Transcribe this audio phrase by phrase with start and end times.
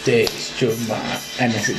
[0.00, 0.98] Stage chumba.
[1.40, 1.74] Ah, no, sí.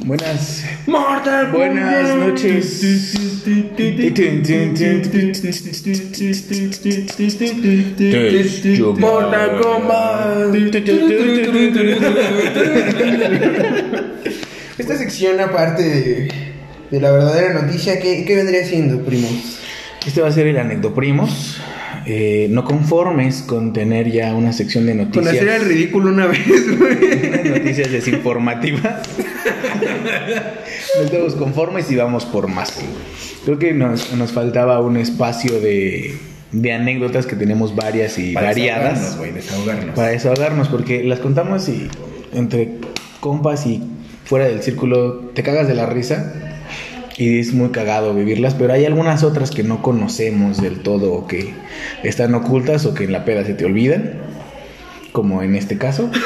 [0.00, 2.82] Buenas, Mortal buenas noches.
[8.98, 10.54] Mortal Kombat.
[14.76, 16.32] Esta sección, aparte de,
[16.90, 19.58] de la verdadera noticia, ¿qué, qué vendría siendo, primos?
[20.06, 21.58] Este va a ser el Anecdoprimos.
[22.04, 25.34] Eh, no conformes con tener ya una sección de Con noticias.
[25.36, 26.40] hacer el ridículo una vez,
[26.78, 27.50] güey.
[27.50, 29.08] noticias desinformativas.
[30.98, 32.72] No estamos conformes y vamos por más.
[33.44, 36.16] Creo que nos, nos faltaba un espacio de,
[36.50, 38.94] de anécdotas que tenemos varias y Para variadas.
[38.94, 39.94] desahogarnos, güey, desahogarnos.
[39.94, 41.88] Para desahogarnos, porque las contamos y
[42.32, 42.78] entre
[43.20, 43.80] compas y
[44.24, 46.51] fuera del círculo te cagas de la risa
[47.16, 51.26] y es muy cagado vivirlas, pero hay algunas otras que no conocemos del todo o
[51.26, 51.54] que
[52.02, 54.12] están ocultas o que en la peda se te olvidan,
[55.12, 56.10] como en este caso.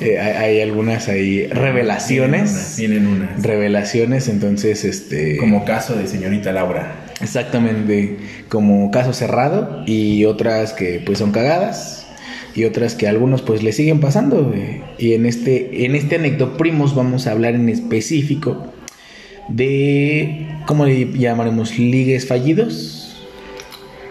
[0.00, 2.74] Eh, hay, hay algunas ahí revelaciones.
[2.76, 3.40] Vienen unas.
[3.40, 6.96] Revelaciones, entonces este Como caso de señorita Laura.
[7.20, 8.16] Exactamente,
[8.48, 12.08] como caso cerrado y otras que pues son cagadas
[12.56, 14.42] y otras que a algunos pues le siguen pasando.
[14.42, 14.80] güey.
[14.98, 18.72] Y en este en este anecdoprimos vamos a hablar en específico
[19.48, 21.78] de ¿cómo le llamaremos?
[21.78, 22.98] ligues fallidos.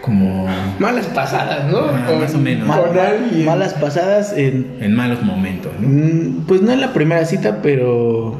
[0.00, 0.48] Como
[0.80, 1.78] Malas pasadas, ¿no?
[1.78, 2.66] Ah, Con- más o menos.
[2.76, 3.44] Con Mal- alguien.
[3.44, 5.88] malas pasadas en en malos momentos, ¿no?
[5.88, 8.36] mm, pues no en la primera cita, pero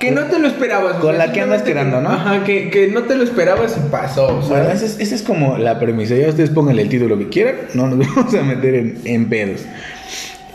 [0.00, 0.96] Que no te lo esperabas.
[0.96, 2.08] o Con sea, la que andas quedando, ¿no?
[2.08, 4.40] Ajá, que, que no te lo esperabas y pasó.
[4.48, 6.16] Bueno, esa es, esa es como la premisa.
[6.16, 7.54] Ya ustedes pónganle el título que quieran.
[7.74, 9.60] No nos vamos a meter en, en pedos.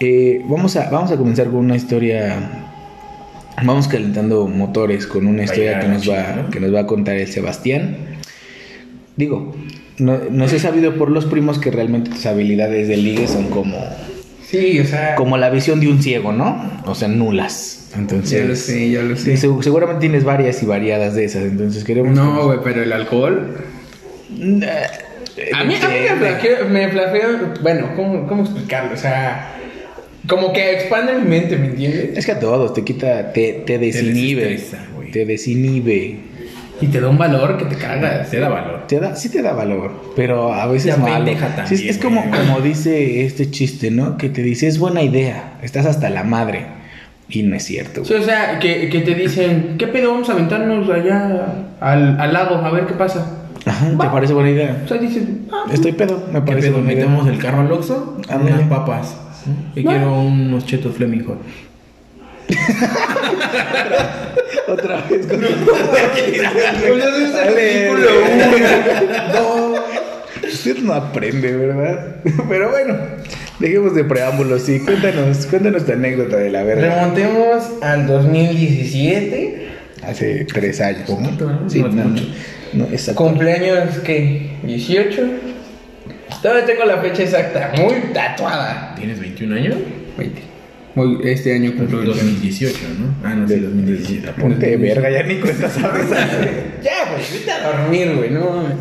[0.02, 2.36] Eh, vamos, a, vamos a comenzar con una historia.
[3.64, 7.28] Vamos calentando motores con una historia que nos, va, que nos va a contar el
[7.28, 7.98] Sebastián.
[9.16, 9.56] Digo,
[9.98, 13.50] no, no se ha sabido por los primos que realmente tus habilidades de ligue son
[13.50, 13.76] como,
[14.44, 15.16] Sí, o sea.
[15.16, 16.70] como la visión de un ciego, ¿no?
[16.86, 17.90] O sea, nulas.
[17.98, 19.34] Entonces, Ya lo sé, ya lo sé.
[19.36, 21.44] segu- seguramente tienes varias y variadas de esas.
[21.46, 22.14] Entonces queremos.
[22.16, 23.56] No, güey, pero el alcohol.
[24.30, 24.62] A mí,
[25.52, 28.94] a mí me flashea, me flashea- Bueno, ¿cómo, ¿cómo explicarlo?
[28.94, 29.54] O sea.
[30.28, 32.18] Como que expande mi mente, ¿me entiendes?
[32.18, 34.44] Es que a todos te quita, te, te desinhibe.
[34.46, 35.12] desestresa, güey.
[35.12, 36.20] Te desinhibe.
[36.80, 38.30] Y te da un valor que te cagas.
[38.30, 38.86] Te da valor.
[38.88, 41.16] Te da, sí te da valor, pero a veces Te malo.
[41.16, 44.18] apendeja Sí, es, también, es como, como dice este chiste, ¿no?
[44.18, 46.66] Que te dice, es buena idea, estás hasta la madre.
[47.30, 48.06] Y no es cierto.
[48.06, 50.12] Sí, o sea, que, que te dicen, ¿qué pedo?
[50.14, 53.34] Vamos a aventarnos allá al, al lago a ver qué pasa.
[53.66, 54.82] Ajá, ¿te parece buena idea?
[54.86, 56.78] O sea, dicen, ah, Estoy pedo, me ¿Qué parece pedo?
[56.78, 57.06] buena idea.
[57.08, 59.18] Metemos el carro al Oxxo, unas papas.
[59.76, 59.92] Y Va.
[59.94, 61.40] quiero unos chetos Fleming Hot.
[64.68, 65.42] Otra vez con
[69.34, 69.74] No,
[70.48, 72.18] usted no aprende, ¿verdad?
[72.50, 72.96] Pero bueno,
[73.60, 74.80] dejemos de preámbulos, sí.
[74.80, 76.96] Cuéntanos, cuéntanos tu anécdota de la verga.
[76.96, 79.68] Remontemos al 2017.
[80.04, 81.10] Hace tres años.
[81.10, 81.32] ¿no?
[81.32, 81.70] ¿no?
[81.70, 82.24] Sí, No no, mucho.
[82.74, 82.88] no.
[83.16, 84.52] Cumpleaños, ¿qué?
[84.64, 85.22] 18.
[86.48, 88.96] Todavía tengo la fecha exacta, muy tatuada.
[88.96, 89.76] ¿Tienes 21 años?
[90.18, 90.42] 20.
[90.96, 92.20] Muy, este año cumplo 20.
[92.20, 93.28] 2018, ¿no?
[93.28, 94.42] Ah, no, sí, 2017.
[94.42, 96.06] Ponte de verga, ya ni cuenta sabes.
[96.82, 98.78] Ya, pues vete a dormir, güey, no mames.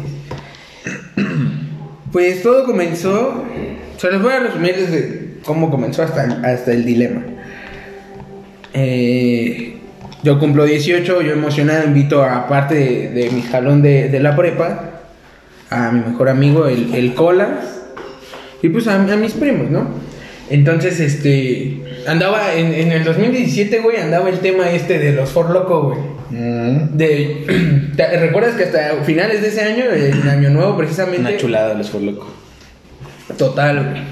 [2.13, 3.45] Pues todo comenzó.
[3.97, 7.23] Se les voy a resumir desde cómo comenzó hasta el, hasta el dilema.
[8.75, 9.75] Eh,
[10.23, 14.37] yo cumplo 18, yo emocionado invito a parte de, de mi jalón de, de la
[14.37, 14.96] prepa
[15.71, 17.81] a mi mejor amigo, el, el Colas,
[18.63, 19.89] y pues a, a mis primos, ¿no?
[20.49, 25.51] Entonces, este, andaba en, en el 2017, güey, andaba el tema este de los For
[25.51, 25.99] Loco, güey.
[26.31, 31.21] Mm, De, ¿te ¿Recuerdas que hasta finales de ese año, el año nuevo precisamente?
[31.21, 32.29] Una chulada los for loco.
[33.37, 34.03] Total, güey.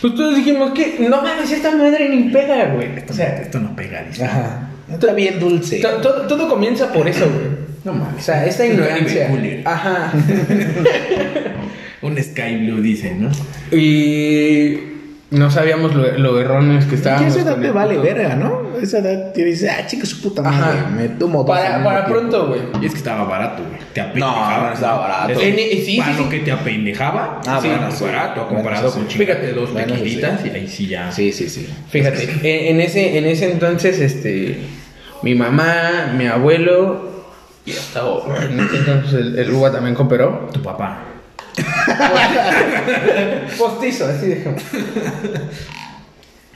[0.00, 2.88] Pues todos dijimos que no mames, esta madre ni pega, güey.
[3.08, 4.24] O sea, Esto no pega, dice.
[4.24, 4.70] Ajá.
[4.90, 5.78] Está bien dulce.
[5.80, 7.59] to- todo, todo comienza por eso, güey.
[7.84, 8.18] No mames.
[8.18, 9.28] O sea, esta ignorancia.
[9.64, 10.12] Ajá.
[12.02, 13.30] Un Sky Blue, dice, ¿no?
[13.76, 14.78] Y
[15.30, 17.36] no sabíamos lo, lo erróneos que Que estábamos.
[17.36, 18.62] esa edad te vale puto- verga, ¿no?
[18.80, 20.88] Esa edad te dices, ah, chica, su puta madre, Ajá.
[20.88, 21.46] me tomo dos.
[21.58, 22.30] Para, para mismo tiempo".
[22.30, 22.60] pronto, güey.
[22.82, 23.78] Y es que estaba barato, güey.
[23.92, 24.56] Te apendejaba.
[24.62, 25.40] No, no estaba barato.
[25.40, 26.22] En- sí, sí, para sí.
[26.22, 28.40] lo que te apendejaba, Ah, sí, bueno, barato.
[28.44, 30.50] Bueno, Comparado eso con Fíjate, dos bueno, eso tequilitas sí.
[30.52, 31.12] y ahí sí ya.
[31.12, 31.68] Sí, sí, sí.
[31.90, 34.58] Fíjate, en, en ese, en ese entonces, este,
[35.22, 37.09] mi mamá, mi abuelo,
[37.70, 38.02] y hasta
[38.76, 40.48] entonces el, el Uva también cooperó.
[40.52, 41.04] Tu papá.
[43.58, 44.62] Postizo, así dejemos.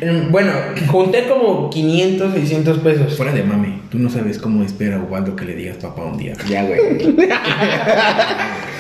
[0.01, 0.53] Mm, Bueno,
[0.91, 3.17] junté como 500, 600 pesos.
[3.17, 6.35] Fuera de mame, tú no sabes cómo espera Ubaldo que le digas papá un día.
[6.49, 7.17] Ya, güey.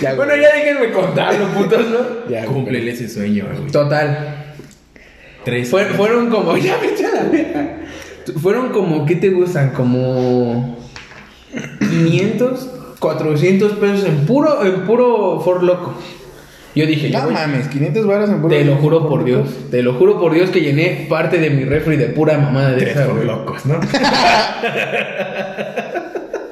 [0.00, 0.16] ya, güey.
[0.16, 1.98] Bueno, ya déjenme contarlo, putos, ¿no?
[2.28, 2.54] Ya, güey.
[2.54, 3.70] Cúmplele ese sueño, güey.
[3.70, 4.44] Total.
[5.44, 5.70] Tres.
[5.70, 6.56] Fue- fueron como.
[6.56, 7.76] Ya me la.
[8.40, 9.04] Fueron como.
[9.06, 9.70] ¿Qué te gustan?
[9.70, 10.78] Como.
[11.78, 12.68] 500,
[12.98, 15.94] 400 pesos en puro, en puro For Loco.
[16.74, 19.48] Yo dije, No mames, 500 baros en puro- Te lo juro por Dios.
[19.70, 22.78] Te lo juro por Dios que llené parte de mi refri de pura mamada de
[22.78, 23.24] Tres esa, güey.
[23.26, 23.78] locos, ¿no?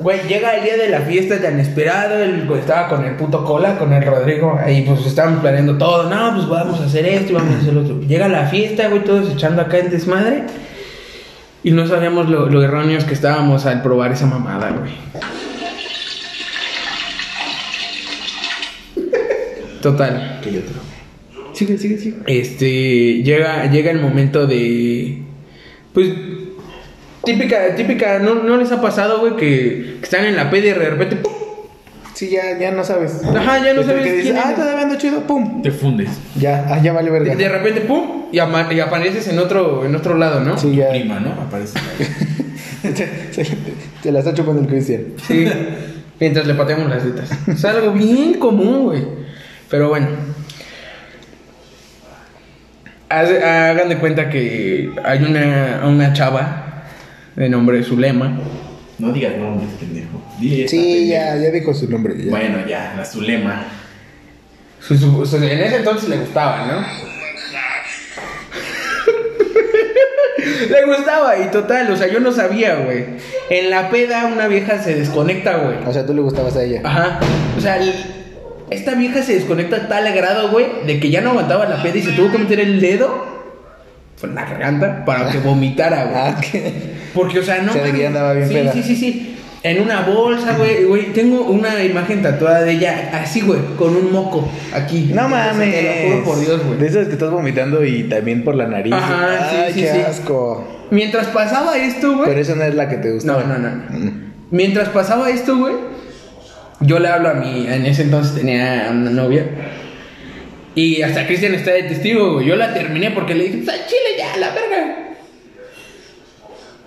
[0.01, 3.79] Güey, llega el día de la fiesta tan esperado, el, estaba con el puto cola,
[3.79, 7.35] con el Rodrigo, ahí pues estaban planeando todo, no, pues vamos a hacer esto y
[7.37, 8.01] vamos a hacer lo otro.
[8.01, 10.43] Llega la fiesta, güey, todos echando acá el desmadre,
[11.65, 14.93] y no sabíamos lo, lo erróneos que estábamos al probar esa mamada, güey.
[19.81, 20.41] Total.
[20.43, 22.17] Que yo te lo- Sigue, sigue, sigue.
[22.27, 25.19] Este, llega, llega el momento de,
[25.93, 26.09] pues,
[27.25, 30.71] típica, típica, ¿no, no les ha pasado, güey, que, que están en la peda y
[30.71, 31.32] de repente, ¡pum!
[32.23, 33.21] Sí, ya, ya no sabes.
[33.25, 35.61] Ajá, ya no sabes que dices, quién ah, todavía ando chido, pum.
[35.61, 36.09] Te fundes.
[36.37, 37.35] Ya, ah, ya vale verga.
[37.35, 40.57] De, de repente, pum, y, ama- y apareces en otro, en otro lado, ¿no?
[40.57, 40.91] Sí, ya.
[40.91, 41.33] Prima, ¿no?
[41.33, 41.81] Aparece.
[44.03, 45.03] Se, la está chupando el Cristian.
[45.27, 45.47] Sí,
[46.21, 47.29] mientras le pateamos las tetas.
[47.49, 49.03] Es algo bien común, güey.
[49.69, 50.07] Pero bueno.
[53.09, 56.85] Haz- Hagan de cuenta que hay una, una chava
[57.35, 58.39] de nombre Zulema.
[58.99, 60.23] No digas nombres, pendejo.
[60.39, 61.37] Di Sí, pendeja.
[61.37, 62.15] ya, ya dijo su nombre.
[62.17, 62.31] ya.
[62.31, 63.65] Bueno, ya, la Zulema.
[64.81, 66.81] Su- su- su- en ese entonces le gustaba, ¿no?
[70.71, 73.05] le gustaba y total, o sea, yo no sabía, güey.
[73.51, 75.77] En la peda una vieja se desconecta, güey.
[75.87, 76.81] O sea, tú le gustabas a ella.
[76.85, 77.21] Ajá.
[77.57, 77.95] O sea, el-
[78.71, 81.99] esta vieja se desconecta a tal grado, güey, de que ya no aguantaba la peda
[81.99, 83.42] y se tuvo que meter el dedo
[84.29, 86.17] en la garganta para que vomitara, güey.
[86.17, 86.73] Ah, que.
[87.15, 87.75] Porque, o sea, no.
[87.75, 88.73] De que andaba bien sí, peda.
[88.73, 89.29] Sí, sí, sí.
[89.65, 91.13] En una bolsa, güey, güey.
[91.13, 95.11] Tengo una imagen tatuada de ella así, güey, con un moco aquí.
[95.15, 95.73] No mames.
[95.73, 96.79] Te lo juro por Dios, güey.
[96.79, 98.93] De esas que estás vomitando y también por la nariz.
[98.93, 99.99] Ajá, sí, Ay, sí, qué sí.
[100.01, 100.67] asco.
[100.91, 102.29] Mientras pasaba esto, güey.
[102.29, 103.33] Pero esa no es la que te gusta.
[103.33, 103.69] No, no, no.
[103.69, 104.13] no.
[104.51, 105.75] Mientras pasaba esto, güey,
[106.81, 107.67] yo le hablo a mi.
[107.67, 109.47] En ese entonces tenía una novia.
[110.75, 112.47] Y hasta Cristian está de testigo, güey.
[112.47, 114.97] Yo la terminé porque le dije, pues al chile ya, la verga.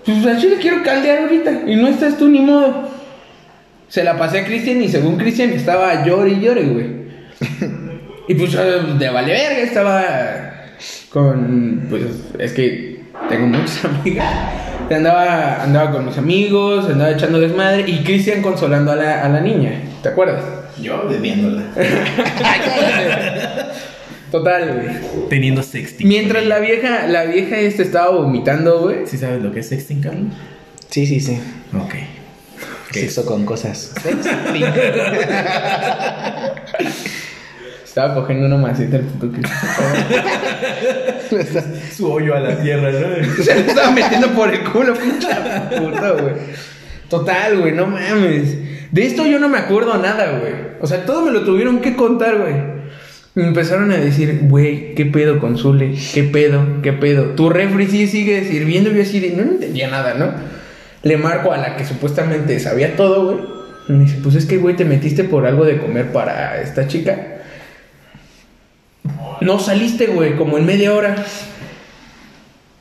[0.06, 1.62] Pues al chile quiero caldear ahorita.
[1.68, 2.90] Y no estás tú ni modo.
[3.88, 6.88] Se la pasé a Cristian y según Cristian estaba llore y llore, güey.
[8.28, 8.64] y pues yo
[8.96, 10.54] de vale verga estaba
[11.10, 11.86] con.
[11.90, 12.04] Pues
[12.40, 14.34] es que tengo muchas amigas.
[14.90, 19.42] Andaba, andaba con mis amigos, andaba echando desmadre y Cristian consolando a la, a la
[19.42, 19.82] niña.
[20.04, 20.44] ¿Te acuerdas?
[20.82, 21.64] Yo bebiéndola.
[24.32, 25.30] Total, güey.
[25.30, 26.08] Teniendo sexting.
[26.08, 29.08] Mientras la vieja, la vieja este estaba vomitando, güey.
[29.08, 30.34] ¿Sí sabes lo que es sexting, Carlos?
[30.90, 31.40] Sí, sí, sí.
[31.74, 31.94] Ok.
[32.92, 33.94] ¿Qué Sexo con cosas.
[37.84, 39.62] Estaba cogiendo una masita el puto Cristian.
[41.96, 43.44] Su hoyo a la tierra, ¿no?
[43.44, 45.28] Se le estaba metiendo por el culo, pinche
[45.78, 46.36] puto, güey.
[47.10, 48.58] Total, güey, no mames.
[48.96, 50.54] De esto yo no me acuerdo nada, güey.
[50.80, 52.54] O sea, todo me lo tuvieron que contar, güey.
[53.34, 55.96] Me empezaron a decir, güey, ¿qué pedo con Zule?
[56.14, 56.82] ¿Qué pedo?
[56.82, 57.32] ¿Qué pedo?
[57.32, 58.90] Tu refri sí sigue sirviendo.
[58.92, 60.32] Yo así de, no entendía nada, ¿no?
[61.04, 63.38] Le marco a la que supuestamente sabía todo, güey.
[63.90, 66.88] Y me dice, pues es que, güey, te metiste por algo de comer para esta
[66.88, 67.40] chica.
[69.42, 71.18] No saliste, güey, como en media hora.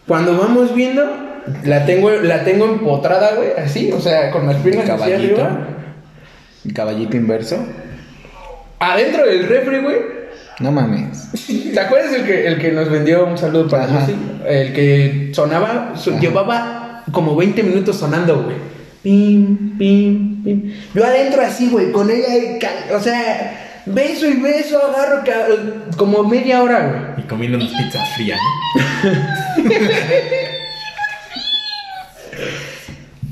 [0.07, 1.05] Cuando vamos viendo,
[1.65, 5.71] la tengo, la tengo empotrada, güey, así, o sea, con las piernas hacia arriba.
[6.65, 7.59] El caballito inverso.
[8.79, 9.97] Adentro del refri, güey.
[10.61, 11.29] No mames.
[11.73, 14.01] ¿Te acuerdas el que, el que nos vendió un saludo para Ajá.
[14.01, 14.15] Lucy?
[14.47, 18.57] El que sonaba, llevaba como 20 minutos sonando, güey.
[19.03, 20.73] Pim, pim, pim.
[20.95, 25.23] Yo adentro así, güey, con ella, ca- o sea, beso y beso, agarro
[25.97, 27.25] como media hora, güey.
[27.25, 28.39] Y comiendo unas pizzas frías,
[29.05, 29.11] ¿no?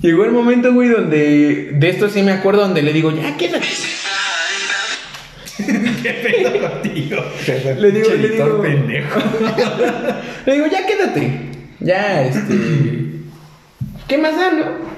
[0.02, 3.68] Llegó el momento, güey, donde, de esto sí me acuerdo, donde le digo, ya quédate.
[6.02, 7.25] ¿Qué pedo contigo?
[7.78, 8.28] Le digo, le
[8.68, 9.21] pendejo.
[10.47, 11.50] Le digo, ya quédate.
[11.78, 12.54] Ya, este.
[14.09, 14.92] ¿Qué más da, no?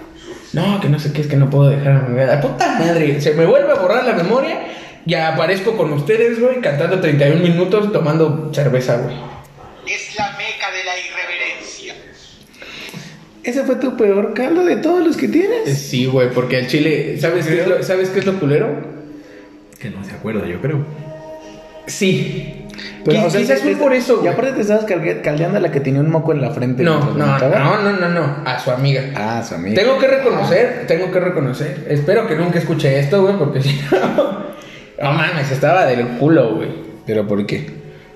[0.54, 2.40] No, que no sé qué, es que no puedo dejar a mi vida.
[2.40, 4.68] Puta madre, se me vuelve a borrar la memoria.
[5.04, 9.16] Ya aparezco con ustedes, güey, cantando 31 minutos tomando cerveza, güey.
[9.86, 11.94] Es la meca de la irreverencia.
[13.44, 15.78] ¿Ese fue tu peor caldo de todos los que tienes?
[15.78, 18.68] Sí, güey, porque al chile, ¿sabes qué, es lo, ¿sabes qué es lo culero?
[19.78, 20.78] Que no se acuerda, yo creo.
[21.86, 22.60] Sí.
[23.04, 24.86] Qui- quizás fue por eso, Y aparte te estabas
[25.22, 26.82] caldeando a la que tenía un moco en la frente.
[26.82, 29.02] No, no, no, no, no, no, a su amiga.
[29.14, 29.80] Ah, su amiga.
[29.80, 31.86] Tengo que reconocer, tengo que reconocer.
[31.88, 34.54] Espero que nunca escuche esto, güey, porque si no.
[35.02, 36.68] No mames, estaba del culo, güey.
[37.06, 37.66] ¿Pero por qué?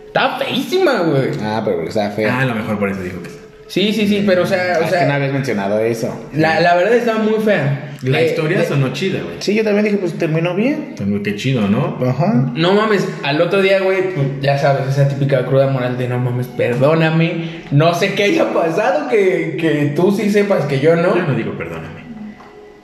[0.07, 1.29] Estaba feísima, güey.
[1.43, 2.35] Ah, pero porque estaba fea.
[2.39, 3.38] Ah, a lo mejor por eso dijo que sí.
[3.69, 6.09] Sí, sí, sí, pero o sea, o es que no sea, habías mencionado eso.
[6.35, 7.85] la, la verdad estaba muy fea.
[8.03, 9.37] La Eh, historia de- sonó chida, güey.
[9.41, 10.95] Sí, yo también dije, pues terminó bien.
[10.97, 11.99] Pues, Qué chido, ¿no?
[12.09, 12.51] Ajá.
[12.55, 16.19] No mames, al otro día, güey, pues, ya sabes, esa típica cruda moral de no
[16.19, 17.63] mames, perdóname.
[17.73, 21.15] No sé qué haya pasado, que, que tú sí sepas que yo no.
[21.17, 21.99] Yo no digo perdóname.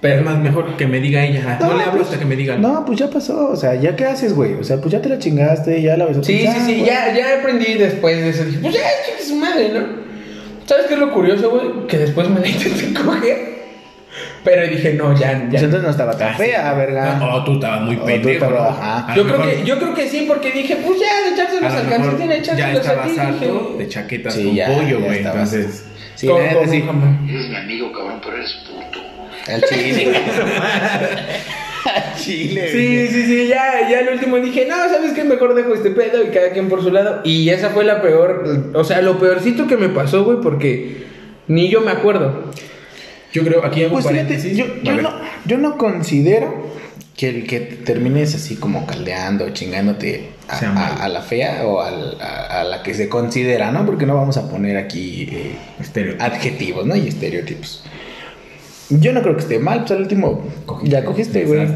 [0.00, 1.57] Pero Es más, mejor que me diga ella.
[1.61, 2.57] No, le hablo hasta que me diga.
[2.59, 3.49] No, pues ya pasó.
[3.49, 4.53] O sea, ¿ya qué haces, güey?
[4.55, 6.26] O sea, pues ya te la chingaste, ya la besaste.
[6.31, 6.85] Sí, sí, sí, güey.
[6.87, 8.45] ya, ya aprendí después de eso.
[8.45, 10.03] Dije, pues ya, chingue su madre, ¿no?
[10.66, 11.87] ¿Sabes qué es lo curioso, güey?
[11.87, 13.54] Que después me la intenté coger.
[14.44, 15.59] Pero dije, no, ya, Pues ya.
[15.66, 16.76] entonces no estaba tan Ah, fea, sí.
[16.78, 17.14] verga.
[17.16, 18.44] No, oh, tú estabas muy Oh, pendejo.
[18.44, 18.83] estabas- ¿no?
[18.83, 19.12] ajá.
[19.12, 21.73] A Yo creo, mejor- que, yo creo que sí, porque dije, pues ya, de echárselos
[21.73, 23.18] a al lo mejor calcetín, ya echárselos estabas aquí.
[23.18, 25.18] harto dije, de chaquetas Sí, con ya, pollo, güey.
[25.18, 26.85] Entonces, Sí, ¿cómo- cómo, sí.
[27.28, 29.00] Eres mi amigo, cabrón, pero eres puto.
[29.52, 30.12] Al chile.
[32.21, 32.69] Chile.
[32.73, 35.25] Sí, sí, sí, ya, ya el último dije, no, ¿sabes qué?
[35.25, 37.21] Mejor dejo este pedo y cada quien por su lado.
[37.25, 41.05] Y esa fue la peor, o sea, lo peorcito que me pasó, güey, porque
[41.49, 42.53] ni yo me acuerdo.
[43.33, 44.57] yo creo, aquí hago Pues fíjate, paréntesis.
[44.57, 45.11] yo, yo no,
[45.45, 46.73] yo no considero
[47.17, 52.17] que el que termines así como caldeando, chingándote a, a- a la fea o al-
[52.21, 53.87] a, a la que se considera, ¿no?
[53.87, 55.57] Porque no vamos a poner aquí eh,
[56.19, 56.97] adjetivos, ¿no?
[56.97, 57.85] Y estereotipos.
[58.91, 60.43] Yo no creo que esté mal, pues al último
[60.83, 61.67] ya cogiste, güey.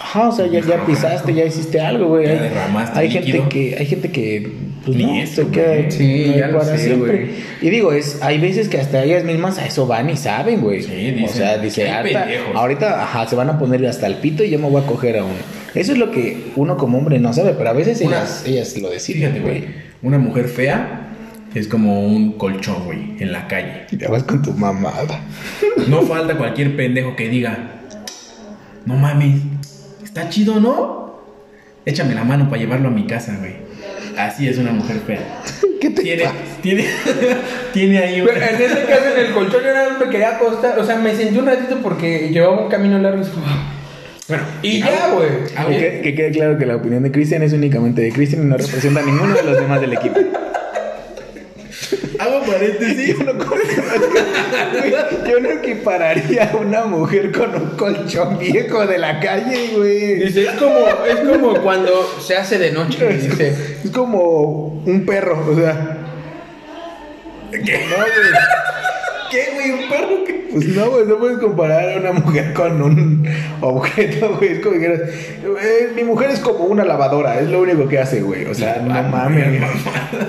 [0.00, 2.26] Ajá, o sea, ya, ya pisaste, ya hiciste algo, güey.
[2.26, 4.52] Ya Hay, derramaste hay gente que, hay gente que,
[4.84, 5.90] pues Ni no, eso, se queda.
[5.90, 7.30] Sí, no, ya para sé, siempre.
[7.60, 10.82] Y digo, es, hay veces que hasta ellas mismas a eso van y saben, güey.
[10.82, 12.54] Sí, o sea, dice, "Qué "Ahorita- pendejos".
[12.54, 15.18] ahorita, ajá, se van a poner hasta el pito y yo me voy a coger
[15.18, 15.34] a uno.
[15.74, 18.76] Eso es lo que uno como hombre no sabe, pero a veces Una- ellas, ellas
[18.78, 19.64] lo deciden, Fíjate, güey.
[20.02, 21.07] Una mujer fea
[21.54, 23.86] es como un colchón, güey, en la calle.
[23.92, 25.20] Ya vas con tu mamada.
[25.88, 27.58] No falta cualquier pendejo que diga,
[28.84, 29.40] no mames,
[30.04, 31.20] está chido, ¿no?
[31.86, 33.56] Échame la mano para llevarlo a mi casa, güey.
[34.18, 35.20] Así es una mujer fea.
[35.80, 36.34] ¿Qué te Tiene, pasa?
[36.60, 36.84] tiene,
[37.72, 38.46] tiene ahí Pero una...
[38.50, 40.78] en ese caso, en el colchón, yo nada más me quería acostar.
[40.78, 43.22] O sea, me sentí un ratito porque llevaba un camino largo.
[43.22, 43.26] y
[44.28, 45.28] Bueno, Y ya, güey.
[45.56, 48.42] hago- Que, quede- que quede claro que la opinión de Cristian es únicamente de Cristian
[48.42, 50.18] y no representa a ninguno de los demás del equipo.
[52.18, 53.16] Hago paréntesis.
[53.18, 53.44] Yo no,
[55.28, 60.14] yo no equipararía a una mujer con un colchón viejo de la calle, güey.
[60.16, 63.06] Dice, es como, es como cuando se hace de noche.
[63.08, 65.96] Dice, Es como un perro, o sea.
[67.50, 67.86] ¿Qué?
[67.88, 68.10] No, güey.
[69.30, 69.70] ¿Qué, güey?
[69.70, 70.24] ¿Un perro?
[70.26, 70.48] ¿Qué?
[70.52, 73.28] Pues no, güey, no puedes comparar a una mujer con un
[73.60, 74.52] objeto, güey.
[74.52, 78.22] Es como que "Eh, mi mujer es como una lavadora, es lo único que hace,
[78.22, 78.46] güey.
[78.46, 79.62] O sea, no Ah, mames.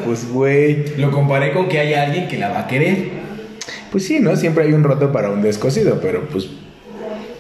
[0.06, 0.98] Pues, güey.
[0.98, 2.98] Lo comparé con que hay alguien que la va a querer.
[3.92, 4.36] Pues sí, ¿no?
[4.36, 6.48] Siempre hay un roto para un descosido, pero pues.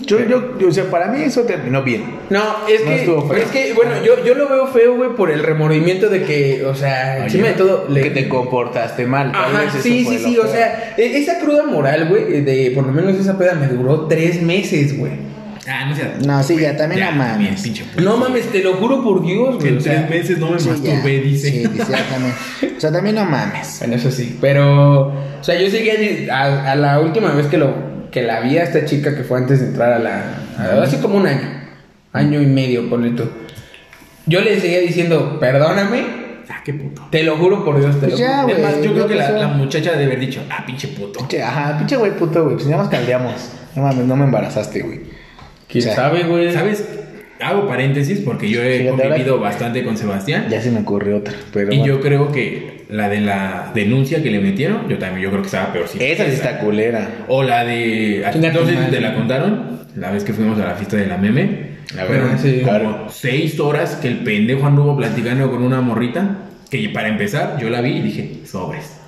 [0.09, 2.03] Yo, yo, yo, o sea, para mí eso terminó bien.
[2.29, 3.37] No, es No que, estuvo feo.
[3.37, 6.73] es que, bueno, yo, yo lo veo feo, güey, por el remordimiento de que, o
[6.75, 8.01] sea, Oye, encima de todo, le...
[8.01, 9.31] Que te comportaste mal.
[9.33, 10.51] Ajá, sí, sí, sí, o feo.
[10.51, 14.41] sea, e- esa cruda moral, güey, de por lo menos esa peda me duró tres
[14.41, 15.11] meses, güey.
[15.71, 16.15] Ah, no sea.
[16.25, 17.61] No, sí, ya, también no mames.
[17.61, 17.85] pinche.
[18.01, 19.67] No mames, te lo juro por Dios, güey.
[19.67, 20.71] en o sea, tres meses no me Sí, ya.
[20.93, 21.51] masturbé, dice.
[21.51, 22.33] Sí, dice, ya también.
[22.77, 23.77] O sea, también no mames.
[23.79, 25.93] Bueno, eso sí, pero, o sea, yo seguía
[26.33, 29.37] a, a la última vez que lo que la vi a esta chica que fue
[29.39, 30.23] antes de entrar a la,
[30.57, 31.47] a- hace como un año,
[32.13, 33.23] año y medio, ponle tú.
[34.25, 37.07] Yo le seguía diciendo, perdóname, Ah, qué puto.
[37.11, 38.55] te lo juro por Dios, te Pues lo ya, juro.
[38.55, 41.19] Es más, güey, yo creo que la, muchacha debe haber dicho, ah, pinche puto.
[41.19, 42.55] Pinche, ajá, pinche güey puto, güey.
[42.55, 43.33] Pues ya nos caldeamos.
[43.75, 45.01] No mames, no me embarazaste, güey.
[45.67, 46.51] ¿Quién O sea, sabe, güey?
[46.51, 46.83] ¿Sabes?
[47.41, 50.47] Hago paréntesis porque yo he Fíjate, ahora- convivido bastante con Sebastián.
[50.49, 51.71] Ya se me ocurrió otra, pero.
[51.73, 51.85] Y bueno.
[51.95, 55.47] yo creo que la de la denuncia que le metieron, yo también, yo creo que
[55.47, 55.85] estaba peor.
[55.85, 57.25] Esa sí está culera.
[57.27, 58.23] O la de.
[58.25, 58.91] ¿A ti Chinga tu no sé si madre.
[58.91, 59.79] te la contaron?
[59.95, 61.69] La vez que fuimos a la fiesta de la meme.
[61.97, 62.61] A ver, Fueron sí.
[62.63, 66.37] como seis horas que el pendejo anduvo platicando con una morrita.
[66.69, 68.98] Que para empezar, yo la vi y dije, sobres.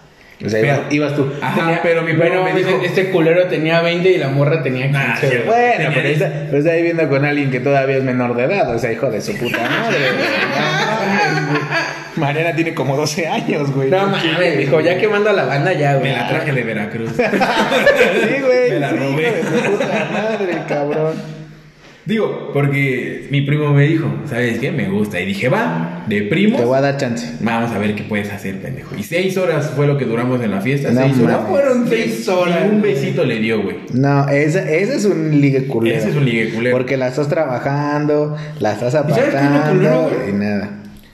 [0.45, 1.31] O sea, ibas, ibas tú.
[1.41, 2.69] Ajá, Tenía- pero mi bueno, me dijo.
[2.69, 5.00] este, este culero tenía 20 y la morra tenía 15.
[5.00, 5.43] Ah, sí, güey.
[5.45, 8.75] Bueno, Tenía pero está, pero está viviendo con alguien que todavía es menor de edad.
[8.75, 9.98] O sea, hijo de su puta madre.
[12.15, 13.89] Mariana tiene como 12 años, güey.
[13.89, 16.12] No mames, dijo, ya quemando a la banda ya, güey.
[16.12, 17.12] Me la traje de Veracruz.
[17.15, 18.69] Sí, güey.
[18.71, 19.24] Me la robé.
[19.24, 21.40] hijo de su puta madre, cabrón.
[22.05, 24.72] Digo, porque mi primo me dijo, ¿sabes qué?
[24.72, 25.20] Me gusta.
[25.20, 26.58] Y dije, va, de primo.
[26.58, 27.36] Te voy a dar chance.
[27.41, 28.96] Vamos a ver qué puedes hacer, pendejo.
[28.98, 30.91] Y seis horas fue lo que duramos en la fiesta.
[30.91, 31.41] No seis horas.
[31.41, 31.50] mames.
[31.50, 32.60] Fueron seis horas.
[32.65, 33.77] Y un besito le dio, güey.
[33.93, 35.96] No, ese, ese es un ligue culero.
[35.96, 36.75] Ese es un ligue culero.
[36.75, 40.29] Porque la estás trabajando, la estás sabes qué es lo apartando culero, güey?
[40.29, 40.70] y nada.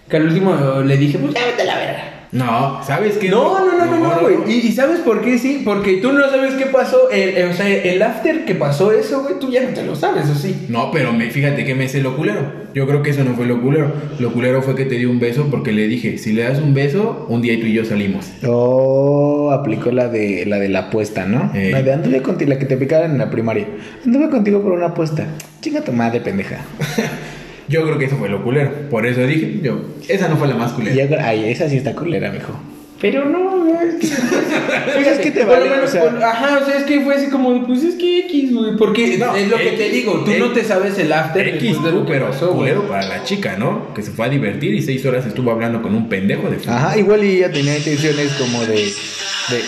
[0.10, 2.16] Que al último le dije, pues ya vete a la verga.
[2.31, 3.29] No, ¿sabes qué?
[3.29, 4.36] No, no, no, no, no, güey.
[4.48, 5.62] ¿Y, y sabes por qué sí?
[5.63, 7.10] Porque tú no sabes qué pasó.
[7.10, 9.96] El, el- o sea, el after que pasó eso, güey, tú ya no te lo
[9.96, 10.65] sabes, ¿o sí?
[10.67, 12.67] No, pero me, fíjate que me hice lo culero.
[12.74, 13.91] Yo creo que eso no fue lo culero.
[14.19, 16.74] Lo culero fue que te di un beso porque le dije, si le das un
[16.74, 18.29] beso, un día tú y yo salimos.
[18.46, 21.51] Oh, aplicó la de la de la apuesta, ¿no?
[21.55, 21.72] Ey.
[21.72, 23.67] La de anduve contigo, la que te picaron en la primaria.
[24.05, 25.25] Anduve contigo por una apuesta.
[25.62, 26.60] Chinga tu madre, pendeja.
[27.67, 28.71] Yo creo que eso fue lo culero.
[28.89, 30.95] Por eso dije, yo, esa no fue la más culera.
[31.07, 32.53] Yo- ay, esa sí está culera, mijo.
[33.00, 34.07] Pero no, güey, es que.
[34.95, 37.29] Pues es que te vale, o sea- por- ajá, o sea, es que fue así
[37.29, 38.75] como, pues es que X, güey.
[38.77, 41.62] Porque No, es lo que X, te digo, tú no te sabes el after X,
[41.62, 42.74] después de lo que pero pasó, güey.
[42.74, 43.93] culero para la chica, ¿no?
[43.93, 46.97] Que se fue a divertir y seis horas estuvo hablando con un pendejo de Ajá,
[46.97, 48.74] igual y ella tenía intenciones como de.
[48.75, 49.62] de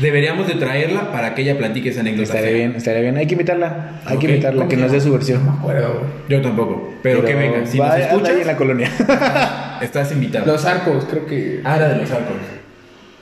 [0.00, 2.22] Deberíamos de traerla para que ella platique esa anécdota.
[2.34, 3.16] estaría bien, estaría bien.
[3.16, 4.00] Hay que invitarla.
[4.04, 5.48] Hay que invitarla, ¿cómo que nos dé su versión.
[5.48, 6.04] Acuerdo, güey.
[6.28, 6.94] Yo tampoco.
[7.02, 8.90] Pero, que venga, si va- nos escuchas, ahí en la colonia.
[9.82, 10.46] estás invitado.
[10.46, 11.60] Los arcos, creo que.
[11.64, 12.36] Ah, era de los arcos.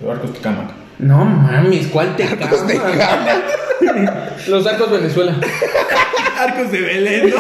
[0.00, 0.70] Los arcos de cama.
[0.98, 3.42] No mames, ¿cuál te Arcos de cama?
[4.48, 5.34] Los arcos Venezuela.
[6.38, 7.36] Arcos de Belén, ¿no?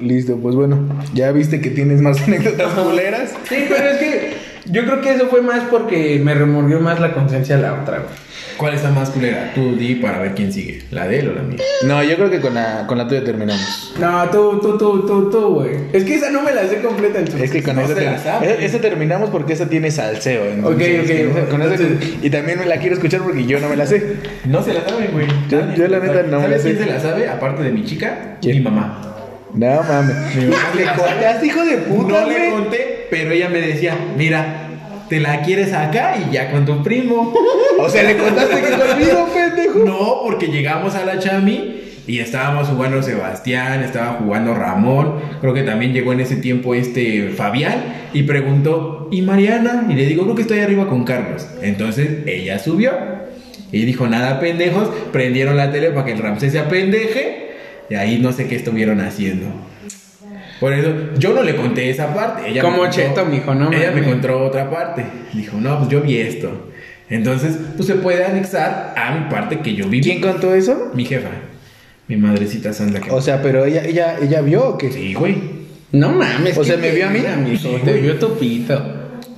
[0.00, 0.78] Listo, pues bueno.
[1.14, 3.30] Ya viste que tienes más anécdotas culeras.
[3.48, 4.34] Sí, pero es que
[4.70, 8.26] yo creo que eso fue más porque me remordió más la conciencia la otra, güey.
[8.56, 9.52] ¿Cuál está más culera?
[9.54, 10.82] Tú di para ver quién sigue.
[10.90, 11.58] ¿La de él o la mía?
[11.84, 13.92] No, yo creo que con la, con la tuya terminamos.
[14.00, 15.72] No, tú, tú, tú, tú, tú, güey.
[15.92, 17.42] Es que esa no me la sé completa entonces.
[17.42, 18.46] Es que con no esa, se la sabe.
[18.54, 20.46] esa- esa terminamos porque esa tiene salseo.
[20.46, 23.60] entonces, Ok, ok, esa- con esa- entonces- y también me la quiero escuchar porque yo
[23.60, 24.16] no me la sé.
[24.46, 25.26] No se la saben, güey.
[25.50, 26.28] Yo- la neta sabe.
[26.28, 26.74] no me ¿Sabes la sé.
[26.76, 27.28] quién se la sabe?
[27.28, 28.56] Aparte de mi chica, ¿Quién?
[28.56, 29.02] mi mamá.
[29.52, 30.34] No mames.
[30.34, 31.10] Mi mamá ¿Le la sabe.
[31.12, 34.66] contaste, hijo de puta, No le conté, pero ella me decía, mira,
[35.08, 37.34] te la quieres acá y ya con tu primo.
[37.78, 39.78] O sea, le contaste que conmigo, pendejo.
[39.80, 41.74] No, porque llegamos a la Chami
[42.06, 47.28] y estábamos jugando Sebastián, estaba jugando Ramón, creo que también llegó en ese tiempo este
[47.36, 49.88] Fabián y preguntó, ¿y Mariana?
[49.90, 51.46] Y le digo, creo que estoy arriba con Carlos.
[51.60, 52.92] Entonces ella subió
[53.72, 57.50] y dijo, nada pendejos, prendieron la tele para que el Ramsés se apendeje
[57.90, 59.46] y ahí no sé qué estuvieron haciendo.
[60.60, 62.48] Por eso, yo no le conté esa parte.
[62.48, 64.08] Ella Como me contó- cheto, mijo, no Ella me mames.
[64.08, 65.04] contó otra parte.
[65.34, 66.70] Dijo, no, pues yo vi esto.
[67.10, 70.00] Entonces, pues se puede anexar a mi parte que yo vi.
[70.00, 70.90] ¿Quién contó eso?
[70.94, 71.28] Mi jefa.
[72.08, 73.10] Mi madrecita santa que...
[73.10, 74.90] O sea, pero ella, ella, ella vio o qué?
[74.90, 75.36] sí, güey.
[75.92, 76.56] No mames.
[76.58, 77.20] O ¿qué sea, ¿me vio a mí?
[77.56, 78.02] Sí, te güey.
[78.02, 78.92] vio tu pito.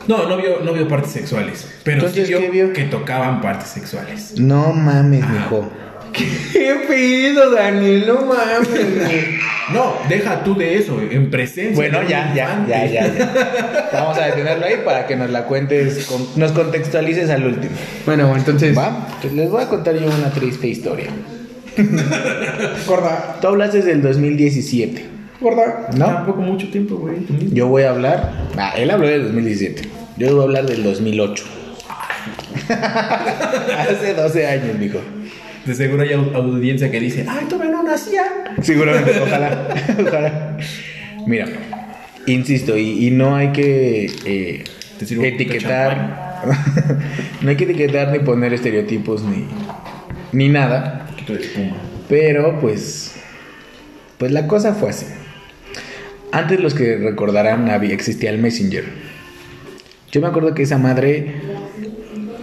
[0.07, 1.69] No, no vio, no vio partes sexuales.
[1.85, 2.73] Pero Entonces, sí vio, ¿qué vio?
[2.73, 4.35] que tocaban partes sexuales.
[4.39, 5.29] No mames, Ah.
[5.33, 5.71] mijo.
[6.13, 8.05] ¿Qué pedo, Daniel?
[8.07, 9.39] No mames, güey.
[9.73, 11.75] No, deja tú de eso, en presencia.
[11.77, 13.91] Bueno, ya, ya, ya, ya, ya.
[13.93, 17.73] Vamos a detenerlo ahí para que nos la cuentes, con- nos contextualices al último.
[18.07, 18.77] Bueno, entonces.
[18.77, 19.07] ¿Va?
[19.21, 21.09] Pues les voy a contar yo una triste historia.
[22.87, 23.37] Gorda.
[23.41, 25.05] Tú hablaste del 2017,
[25.41, 25.89] Gorda.
[25.97, 26.07] ¿no?
[26.07, 27.17] Tampoco mucho tiempo, güey.
[27.53, 28.33] Yo voy a hablar.
[28.57, 29.83] Ah, él habló del 2017.
[30.17, 31.45] Yo voy a hablar del 2008.
[32.69, 34.99] Hace 12 años, mijo.
[35.69, 38.23] De seguro hay au- audiencia que dice, ay, todavía no nacía.
[38.63, 39.69] Seguramente, ojalá.
[40.01, 40.57] ojalá.
[41.27, 41.47] Mira,
[42.27, 44.65] insisto, y, y no hay que eh,
[45.23, 46.41] etiquetar.
[47.43, 49.47] no hay que etiquetar ni poner estereotipos ni,
[50.33, 51.07] ni nada.
[52.09, 53.15] Pero pues.
[54.17, 55.07] Pues la cosa fue así.
[56.33, 58.85] Antes los que recordarán había, existía el Messenger.
[60.11, 61.37] Yo me acuerdo que esa madre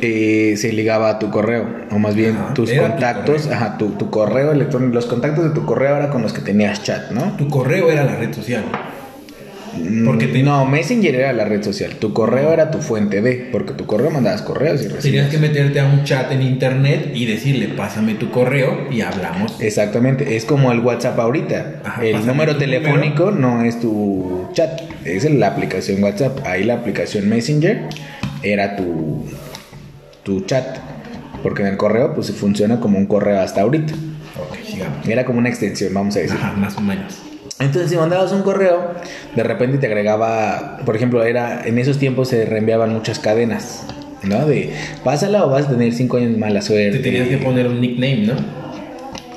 [0.05, 3.57] eh, se ligaba a tu correo, o más bien Ajá, tus tu contactos, correo.
[3.57, 6.83] ajá, tu, tu correo electrónico, los contactos de tu correo era con los que tenías
[6.83, 7.35] chat, ¿no?
[7.37, 8.63] Tu correo era la red social.
[10.05, 13.73] Porque te- No, Messenger era la red social, tu correo era tu fuente de, porque
[13.73, 15.29] tu correo mandabas correos y Tenías recibías.
[15.29, 19.57] que meterte a un chat en internet y decirle, pásame tu correo y hablamos.
[19.59, 21.81] Exactamente, es como el WhatsApp ahorita.
[21.83, 26.39] Ajá, el número tu telefónico no es tu chat, es la aplicación WhatsApp.
[26.45, 27.81] Ahí la aplicación Messenger
[28.43, 29.25] era tu,
[30.25, 30.77] tu chat.
[31.41, 33.93] Porque en el correo pues funciona como un correo hasta ahorita.
[33.93, 35.07] Ok, sigamos.
[35.07, 36.37] Era como una extensión, vamos a decir.
[36.37, 37.21] Ajá, más o menos.
[37.59, 38.91] Entonces, si mandabas un correo,
[39.33, 43.85] de repente te agregaba, por ejemplo, era en esos tiempos se reenviaban muchas cadenas,
[44.23, 44.45] ¿no?
[44.45, 44.73] De
[45.05, 46.97] pásala o vas a tener cinco años de mala suerte.
[46.97, 48.33] Te tenías que poner un nickname, ¿no?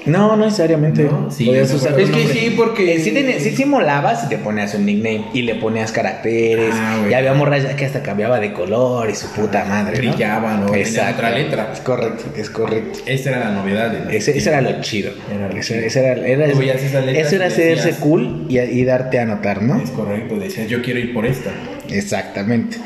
[0.08, 1.04] No, no necesariamente.
[1.04, 4.38] No, sí, Podías usar Es que sí, porque- Eh, sí, tenía- sí simulabas y te
[4.38, 6.74] ponías un nickname y le ponías caracteres.
[6.74, 7.10] Ah, güey.
[7.12, 9.92] y había morras que hasta cambiaba de color y su puta madre.
[10.02, 10.12] ¿no?
[10.12, 10.66] Brillaban, ¿no?
[10.66, 11.14] Tenían Exacto.
[11.16, 11.70] otra letra.
[11.72, 12.98] Es correcto, es correcto.
[13.06, 13.90] Esa era la novedad.
[13.90, 15.12] de- Ese, ese era lo chido.
[15.34, 15.86] Era lo Ese- chido.
[15.86, 16.46] ese era, era-
[17.20, 19.80] eso era hacerse cool y, y darte a notar, ¿no?
[19.80, 21.50] Es correcto, decías, yo quiero ir por esta.
[21.90, 22.76] Exactamente.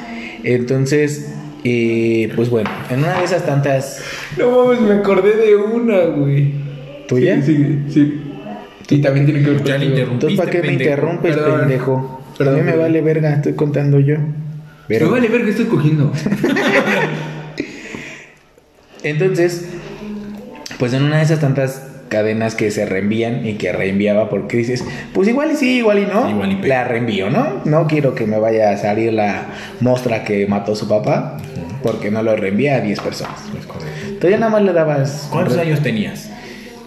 [0.45, 1.29] Entonces,
[1.65, 4.01] eh, pues bueno, en una de esas tantas
[4.37, 6.53] No mames, me acordé de una, güey.
[7.09, 7.41] ¿Tuya?
[7.43, 7.93] Sí, sí.
[7.93, 8.23] sí.
[8.97, 10.15] Y también tiene que ver Ya le interrumpí.
[10.15, 10.91] Entonces, ¿para qué me pendejo.
[10.91, 11.61] interrumpes, Perdón.
[11.61, 12.23] pendejo?
[12.39, 12.87] Perdón, a mí me perdón.
[12.87, 14.17] vale verga, estoy contando yo.
[14.89, 16.13] Pero, Me vale ver que estoy cogiendo.
[19.03, 19.67] Entonces,
[20.79, 24.85] pues en una de esas tantas cadenas que se reenvían y que reenviaba porque dices,
[25.15, 27.63] pues igual y sí, igual y no, Igual y la reenvío, ¿no?
[27.65, 29.47] No quiero que me vaya a salir la
[29.81, 31.39] mostra que mató su papá
[31.83, 33.41] porque no lo reenvía a 10 personas.
[33.59, 33.91] Es correcto.
[34.07, 35.29] Entonces ya nada más le dabas...
[35.31, 36.29] ¿Cuántos años tenías?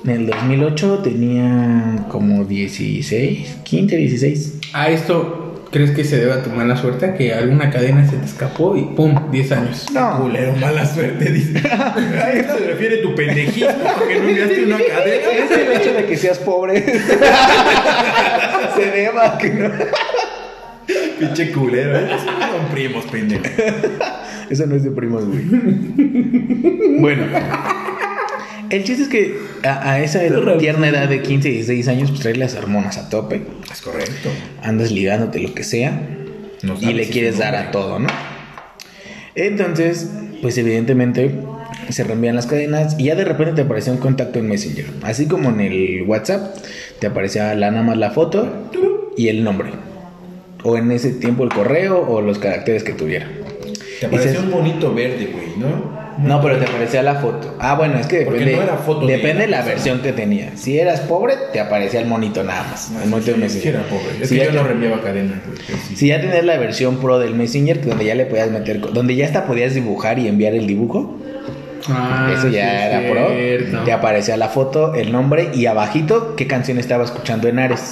[0.05, 4.53] En el 2008 tenía como 16, 15, 16.
[4.73, 7.15] A esto, ¿crees que se debe a tu mala suerte?
[7.17, 9.31] Que alguna cadena se te escapó y ¡pum!
[9.31, 9.87] 10 años.
[9.91, 11.57] No, Culero, mala suerte, dice.
[11.71, 11.95] ¿A
[12.31, 13.71] qué se refiere tu pendejismo?
[13.97, 15.31] Porque no enviaste una cadena.
[15.43, 16.85] es el hecho de que seas pobre.
[18.75, 19.71] se deba a que no...
[21.19, 22.09] Pinche culero, ¿eh?
[22.19, 23.43] Son primos, pendejo.
[24.51, 25.45] Eso no es de primos, güey.
[26.99, 27.23] bueno.
[28.69, 30.21] El chiste es que a, a esa
[30.59, 33.41] tierna edad de 15, 16 años, pues traes las hormonas a tope.
[33.71, 34.29] Es correcto.
[34.63, 36.01] Andas ligándote lo que sea.
[36.63, 38.07] No y le si quieres dar a todo, ¿no?
[39.35, 40.09] Entonces,
[40.41, 41.31] pues evidentemente
[41.89, 44.85] se reenvían las cadenas y ya de repente te aparecía un contacto en Messenger.
[45.03, 46.55] Así como en el WhatsApp,
[46.99, 48.69] te aparecía la, nada más la foto
[49.17, 49.69] y el nombre.
[50.63, 53.27] O en ese tiempo el correo o los caracteres que tuviera.
[53.99, 56.04] Te Y pareció se- un bonito verde, güey, ¿no?
[56.17, 57.55] No, pero te aparecía la foto.
[57.59, 59.73] Ah, bueno, es que Porque depende, no era foto de depende de la persona.
[59.75, 60.51] versión que tenía.
[60.55, 62.91] Si eras pobre, te aparecía el monito nada más.
[63.03, 63.61] el monito de Sí, Messenger.
[63.61, 64.21] sí era pobre.
[64.23, 64.99] Es Si que ya yo no reenviaba
[65.87, 65.95] sí.
[65.95, 68.89] Si ya tenías la versión pro del Messenger, que donde ya le podías meter, co-
[68.89, 71.17] donde ya hasta podías dibujar y enviar el dibujo,
[71.89, 73.71] Ah, eso ya sí, era cierto.
[73.73, 73.83] pro.
[73.85, 77.91] Te aparecía la foto, el nombre y abajito qué canción estaba escuchando en Ares.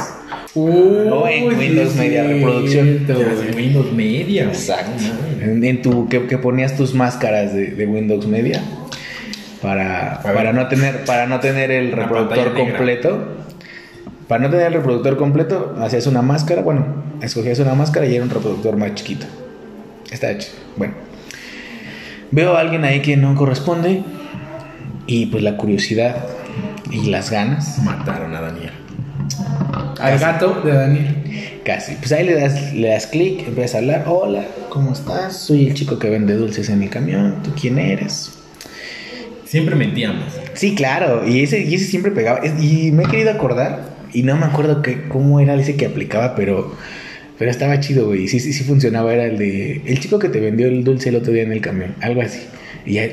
[0.55, 3.07] No, en sí, Windows Media Reproducción.
[3.07, 4.43] De Windows Media.
[4.43, 5.03] Exacto.
[5.41, 8.61] En, en tu que, que ponías tus máscaras de, de Windows Media
[9.61, 13.27] para, para no tener para no tener el Una reproductor completo.
[14.27, 16.85] Para no tener el reproductor completo, hacías una máscara, bueno,
[17.21, 19.25] escogías una máscara y era un reproductor más chiquito.
[20.11, 20.49] Está hecho.
[20.77, 20.93] Bueno.
[22.31, 24.01] Veo a alguien ahí que no corresponde
[25.07, 26.25] y pues la curiosidad
[26.89, 28.71] y las ganas Mataron a Daniel.
[29.99, 31.15] Al gato de Daniel.
[31.65, 31.95] Casi.
[31.95, 34.03] Pues ahí le das, le das clic, empiezas a hablar.
[34.07, 35.38] Hola, ¿cómo estás?
[35.38, 37.41] Soy el chico que vende dulces en el camión.
[37.43, 38.33] ¿Tú quién eres?
[39.45, 40.25] Siempre mentíamos.
[40.53, 41.27] Sí, claro.
[41.27, 42.45] Y ese, y ese siempre pegaba.
[42.45, 43.93] Y me he querido acordar.
[44.13, 46.75] Y no me acuerdo que, cómo era ese que aplicaba, pero,
[47.39, 48.27] pero estaba chido, güey.
[48.27, 49.13] Sí, sí, sí funcionaba.
[49.13, 49.81] Era el de.
[49.86, 51.95] El chico que te vendió el dulce el otro día en el camión.
[52.01, 52.41] Algo así.
[52.86, 53.07] Y ya.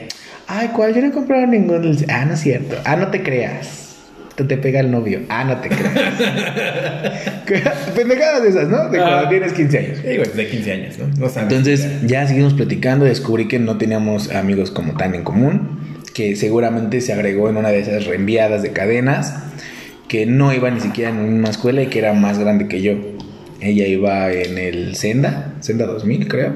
[0.46, 0.94] Ay, ¿cuál?
[0.94, 2.06] Yo no he comprado ningún dulce.
[2.08, 2.76] Ah, no es cierto.
[2.84, 3.89] Ah, no te creas.
[4.46, 5.20] Te, pega el novio.
[5.28, 5.94] Ah, no te creas.
[7.94, 8.88] Pendejadas de esas, ¿no?
[8.88, 9.28] De cuando Ah.
[9.28, 10.02] tienes 15 años.
[10.02, 11.06] De 15 años, ¿no?
[11.18, 11.50] No sabes.
[11.52, 15.78] Entonces ya seguimos platicando, descubrí que no teníamos amigos como tan en común,
[16.14, 19.34] que seguramente se agregó en una de esas reenviadas de cadenas,
[20.08, 22.94] que no iba ni siquiera en una escuela y que era más grande que yo.
[23.60, 26.54] Ella iba en el Senda, Senda 2000 creo,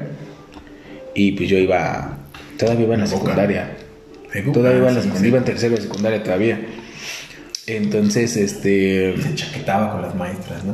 [1.13, 2.17] y pues yo iba,
[2.57, 3.69] todavía iba en la secundaria,
[4.53, 6.59] todavía iba en la secundaria, iba en tercero de secundaria todavía.
[7.67, 9.15] Entonces, este...
[9.21, 10.73] Se chaquetaba con las maestras, ¿no?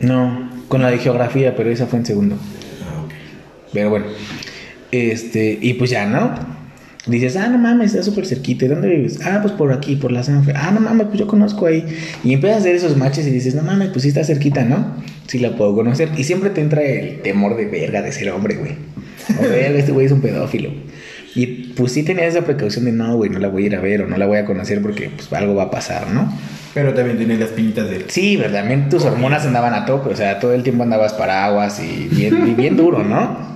[0.00, 2.36] No, con la de geografía, pero esa fue en segundo.
[2.82, 3.12] Ah, ok.
[3.72, 4.06] Pero bueno,
[4.90, 6.34] este, y pues ya, ¿no?
[7.06, 8.64] Dices, ah, no mames, está súper cerquita.
[8.64, 9.20] ¿Y dónde vives?
[9.24, 10.52] Ah, pues por aquí, por la Sanfe.
[10.54, 11.84] Ah, no mames, pues yo conozco ahí.
[12.24, 14.96] Y empiezas a hacer esos matches y dices, no mames, pues sí está cerquita, ¿no?
[15.26, 16.10] Sí la puedo conocer.
[16.16, 18.72] Y siempre te entra el temor de verga de ser hombre, güey.
[19.38, 20.70] O verga, este güey es un pedófilo.
[21.34, 23.80] Y pues sí tenías esa precaución de, no, güey, no la voy a ir a
[23.80, 26.32] ver o no la voy a conocer porque pues algo va a pasar, ¿no?
[26.74, 28.04] Pero también tiene las pinitas de...
[28.08, 32.08] Sí, verdaderamente tus hormonas andaban a tope, o sea, todo el tiempo andabas paraguas y
[32.14, 33.48] bien, y bien duro, ¿no?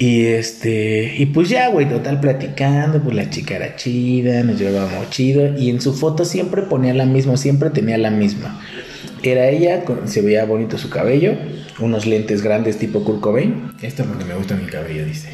[0.00, 5.10] Y este, y pues ya, güey, total platicando, pues la chica era chida, nos llevábamos
[5.10, 8.60] chido, y en su foto siempre ponía la misma, siempre tenía la misma.
[9.24, 11.32] Era ella, con- se veía bonito su cabello,
[11.80, 15.30] unos lentes grandes tipo Kurt Cobain, Esto es porque me gusta mi cabello, dice.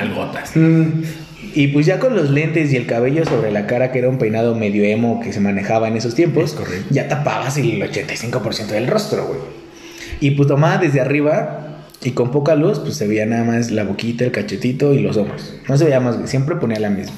[0.00, 0.52] Algotas.
[1.54, 4.18] y pues ya con los lentes y el cabello sobre la cara, que era un
[4.18, 8.86] peinado medio emo que se manejaba en esos tiempos, Es ya tapabas el 85% del
[8.86, 9.40] rostro, güey.
[10.20, 13.84] Y pues tomada desde arriba y con poca luz, pues se veía nada más la
[13.84, 15.56] boquita, el cachetito y los hombros.
[15.68, 16.28] No se veía más, güey.
[16.28, 17.14] Siempre ponía la misma.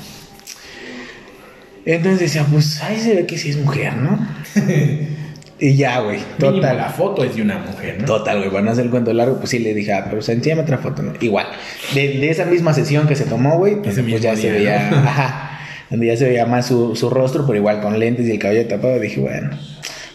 [1.87, 4.27] Entonces decía, pues ahí se ve que sí es mujer, ¿no?
[5.61, 6.17] y ya, güey.
[6.39, 6.77] Mínimo, Total.
[6.77, 8.07] la foto es de una mujer, ¿no?
[8.07, 10.23] Total, güey, para no hacer el cuento largo, pues sí le dije, ah, pero o
[10.23, 11.13] sea, enséñame otra foto, ¿no?
[11.21, 11.47] Igual.
[11.95, 14.97] De, de esa misma sesión que se tomó, güey, pues, pues ya se veía, ¿no?
[14.99, 18.39] ajá, donde ya se veía más su, su rostro, pero igual con lentes y el
[18.39, 19.51] cabello tapado, dije, bueno,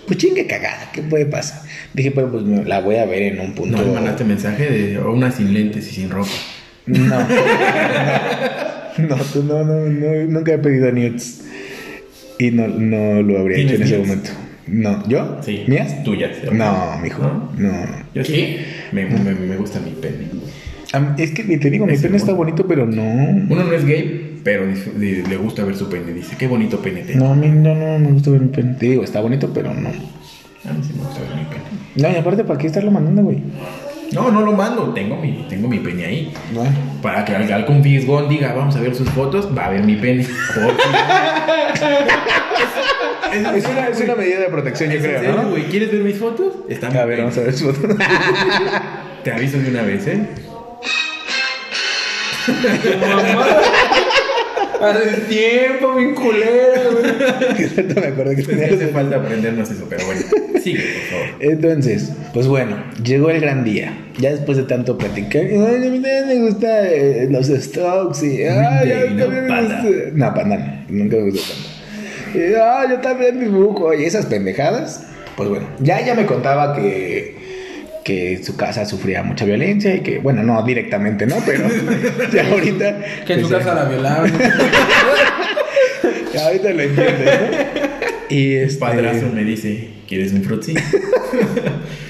[0.07, 1.61] pues chingue cagada, ¿qué puede pasar?
[1.93, 3.77] Dije, pero pues me- la voy a ver en un punto.
[3.77, 6.29] No le mandaste mensaje de una sin lentes y sin ropa.
[6.85, 7.05] No,
[8.97, 11.41] no, no, tú no, nunca he pedido nudes.
[12.37, 14.29] Y no, no lo habría hecho en ¿Tienes ese momento.
[14.71, 15.37] No, ¿yo?
[15.41, 15.63] Sí.
[15.67, 16.03] ¿Mías?
[16.03, 16.31] Tuyas.
[16.51, 17.21] No, mijo.
[17.21, 17.51] ¿No?
[17.57, 17.71] No.
[18.13, 18.57] Yo sí.
[18.91, 20.27] Me, me, me gusta mi pene.
[21.17, 23.03] Es que te digo, mi pene está bonito, pero no.
[23.03, 26.13] Uno no es gay, pero le gusta ver su pene.
[26.13, 27.25] Dice, qué bonito pene tengo.
[27.25, 28.73] No, a mí no, no me gusta ver mi pene.
[28.73, 29.89] Te digo, está bonito, pero no.
[29.89, 31.63] A mí sí me gusta ver mi pene.
[31.95, 33.43] No, y aparte, ¿para qué estarlo mandando, güey?
[34.13, 34.91] No, no lo mando.
[34.93, 36.33] Tengo mi, tengo mi pene ahí.
[36.53, 36.71] Bueno.
[37.03, 39.95] Para que al algún fisgón diga, vamos a ver sus fotos, va a ver mi
[39.95, 40.25] pene.
[43.33, 45.49] Es una, es una medida de protección, yo ¿Es en creo, ¿no?
[45.49, 45.63] güey?
[45.65, 46.53] ¿Quieres ver mis fotos?
[46.67, 47.95] Está mi A ver, vamos a ver su foto.
[49.23, 50.19] Te aviso de una vez, ¿eh?
[54.81, 57.85] Hace tiempo, culera, güey.
[57.95, 60.21] me acuerdo que tenía hace falta aprendernos eso, pero bueno.
[60.63, 61.27] Sigue, por favor.
[61.41, 63.91] Entonces, pues bueno, llegó el gran día.
[64.19, 68.43] Ya después de tanto platicar, ay, a mí también me gusta eh, los strokes y
[68.43, 69.53] ay, a mí Green también ¿no?
[69.53, 69.81] me Panda.
[69.83, 70.09] gusta.
[70.13, 71.78] No, panda no, nunca me gustó panda.
[72.33, 75.05] Y, ah, yo también dibujo y esas pendejadas.
[75.35, 77.37] Pues bueno, ya ella me contaba que
[78.03, 81.35] que su casa sufría mucha violencia y que, bueno, no directamente, ¿no?
[81.45, 81.65] Pero
[82.33, 82.97] ya ahorita.
[83.25, 84.31] Que en su pues, casa la violaban.
[86.33, 88.35] ya ahorita lo entiendes, ¿no?
[88.35, 88.79] Y este.
[88.79, 90.75] Padrazo me dice, ¿quieres un frutzi?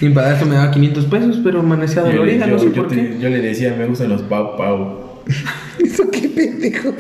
[0.01, 2.95] Mi padrastro me daba 500 pesos, pero amanecía dolorida, no yo- sé yo por te-
[2.95, 3.17] qué.
[3.19, 5.21] yo le decía, me gustan los pau pau.
[5.84, 6.93] ¿Eso qué pendejo?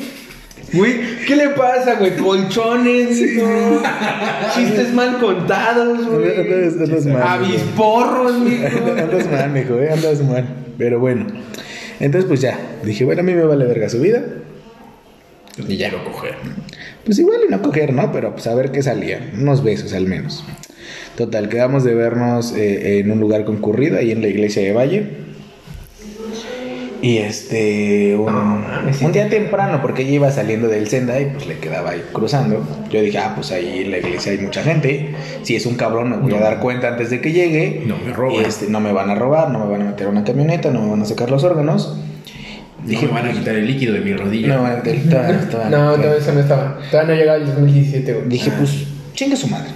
[0.73, 0.95] Güey,
[1.27, 2.15] ¿qué le pasa, güey?
[2.17, 3.17] Colchones.
[4.55, 6.37] Chistes mal contados, güey.
[6.37, 8.91] Andas- andas mal, Avisporros, mijo.
[8.97, 10.45] Andas mal, mijo, eh, andas mal.
[10.77, 11.25] Pero bueno.
[11.99, 12.57] Entonces, pues ya.
[12.83, 14.23] Dije, bueno, a mí me vale verga su vida.
[15.67, 16.35] Y ya lo coger.
[17.03, 18.11] Pues igual y no coger, ¿no?
[18.11, 19.31] Pero pues a ver qué salía.
[19.37, 20.43] Unos besos al menos.
[21.17, 25.09] Total, quedamos de vernos eh, en un lugar concurrido, ahí en la iglesia de Valle.
[27.01, 28.27] Y este, un,
[29.01, 32.61] un día temprano, porque ella iba saliendo del senda y pues le quedaba ahí cruzando.
[32.91, 35.15] Yo dije, ah, pues ahí en la iglesia hay mucha gente.
[35.43, 36.41] Si es un cabrón, me voy a No.
[36.43, 37.83] dar cuenta antes de que llegue.
[37.85, 38.43] No me roban.
[38.45, 40.81] Este, no me van a robar, no me van a meter a una camioneta, no
[40.81, 41.95] me van a sacar los órganos.
[42.85, 44.47] Dije, me van a quitar el líquido de mi rodilla.
[44.49, 45.47] No, todavía- todavía No,
[45.93, 46.79] todavía- no, eso no estaba.
[46.91, 48.27] Todavía no llegaba el 2017, güey.
[48.27, 48.71] Dije, pues,
[49.13, 49.69] chingue su madre.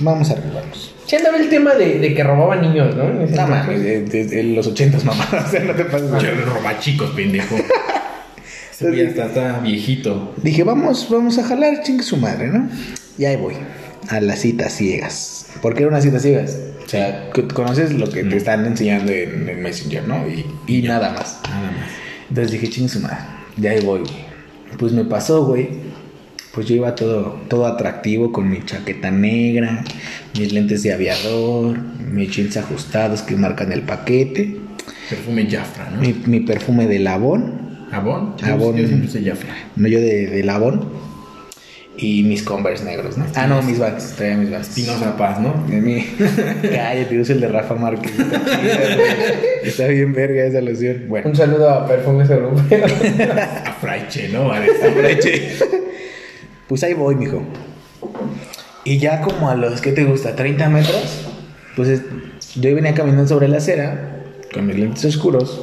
[0.00, 0.94] Vamos a arreglarnos.
[1.08, 3.04] Sí andaba el tema de, de que robaban niños, ¿no?
[3.08, 3.34] En ese
[3.78, 5.26] de, de- de los ochentas, mamá.
[5.46, 6.10] O sea, no te pases.
[6.10, 7.56] Yo roba chicos, pendejo.
[8.70, 10.34] Hasta está viejito.
[10.42, 12.68] Dije, vamos, vamos a jalar, chingue su madre, ¿no?
[13.16, 13.54] Y ahí voy.
[14.08, 15.46] A las citas ciegas.
[15.62, 16.56] ¿Por qué era una cita ciegas?
[16.84, 20.26] O sea, conoces lo que te están enseñando en, en Messenger, ¿no?
[20.28, 21.40] Y, y nada más.
[21.48, 21.90] Nada más.
[22.28, 23.16] Entonces dije, chingue su madre.
[23.60, 24.28] Y ahí voy, güey.
[24.78, 25.87] Pues me pasó, güey.
[26.58, 29.84] Pues yo iba todo, todo atractivo con mi chaqueta negra,
[30.36, 34.56] mis lentes de aviador, mis jeans ajustados que marcan el paquete,
[35.08, 36.00] Perfume Jafra, ¿no?
[36.00, 38.34] mi, mi perfume de Labón, ¿Abón?
[38.38, 38.76] Yo- Abón.
[38.76, 39.54] Yo siempre usé Jafra.
[39.76, 40.88] no yo de, de Labón,
[41.96, 43.26] y mis Converse negros, ¿no?
[43.36, 44.68] Ah, no, mis Vans, traía mis Vans.
[44.76, 45.64] Espinosa Paz, ¿no?
[45.68, 46.04] De mí.
[46.62, 48.12] Cállate, uso el de Rafa Márquez.
[49.62, 51.04] Está, bien verga esa loción.
[51.08, 51.30] Bueno.
[51.30, 52.92] Un saludo a Perfumes Europeos.
[53.64, 54.50] A Fraiche, ¿no?
[54.52, 55.54] A decir.
[56.68, 57.42] Pues ahí voy, mijo.
[58.84, 60.36] Y ya como a los, ¿qué te gusta?
[60.36, 61.26] ¿30 metros?
[61.76, 62.02] Pues es-
[62.54, 65.60] yo venía caminando sobre la acera con mis lentes oscuros.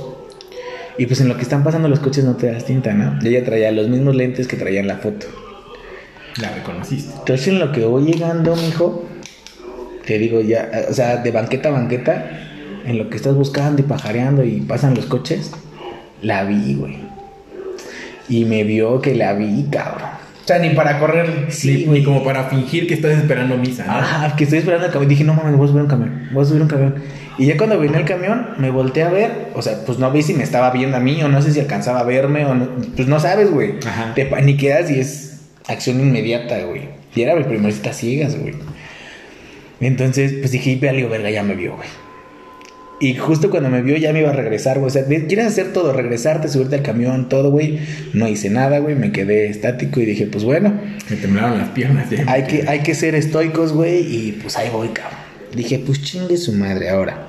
[0.98, 3.20] Y pues en lo que están pasando los coches no te das tinta, ¿no?
[3.22, 5.26] Yo ya traía los mismos lentes que traía en la foto.
[6.42, 7.14] La reconociste.
[7.20, 9.04] Entonces en lo que voy llegando, mijo,
[10.06, 12.30] te digo ya, o sea, de banqueta a banqueta,
[12.86, 15.52] en lo que estás buscando y pajareando y pasan los coches,
[16.22, 16.98] la vi, güey.
[18.30, 20.10] Y me vio que la vi, cabrón.
[20.46, 21.48] O sea, ni para correr.
[21.50, 22.00] Sí, Ni- güey.
[22.00, 23.94] Ni como para fingir que estás esperando misa, ¿no?
[23.94, 25.10] Ajá, que estoy esperando el camión.
[25.10, 26.30] Dije, no mames, voy a subir un camión.
[26.32, 26.96] Voy a subir un camión.
[27.40, 29.50] Y ya cuando venía el camión, me volteé a ver.
[29.56, 31.60] O sea, pues no vi si me estaba viendo a mí o no sé si
[31.60, 32.68] alcanzaba a verme o no.
[32.96, 33.74] Pues no sabes, güey.
[33.88, 34.14] Ajá.
[34.14, 36.90] Te paniqueas y es acción inmediata, güey.
[37.16, 38.54] Y era mi primer cita ciegas, güey.
[39.82, 41.88] Entonces, pues dije, valió verga, ya me vio, güey.
[43.00, 44.88] Y justo cuando me vio ya me iba a regresar, güey.
[44.88, 47.80] O sea, quieres hacer todo, regresarte, subirte al camión, todo, güey.
[48.14, 48.96] No hice nada, güey.
[48.96, 50.74] Me quedé estático y dije, pues bueno,
[51.10, 52.10] Me temblaron las piernas.
[52.10, 52.24] ya.
[52.28, 55.20] hay que, hay que ser estoicos, güey, y pues ahí voy, cabrón.
[55.54, 57.28] Dije, pues chingue su madre ahora.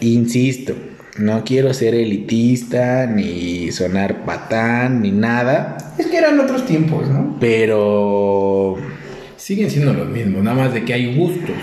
[0.00, 0.74] Insisto,
[1.18, 7.36] no quiero ser elitista, ni sonar patán, ni nada, Es que eran otros tiempos, ¿no?
[7.40, 8.76] pero...
[9.36, 11.56] Siguen siendo los mismos, nada más de que hay gustos.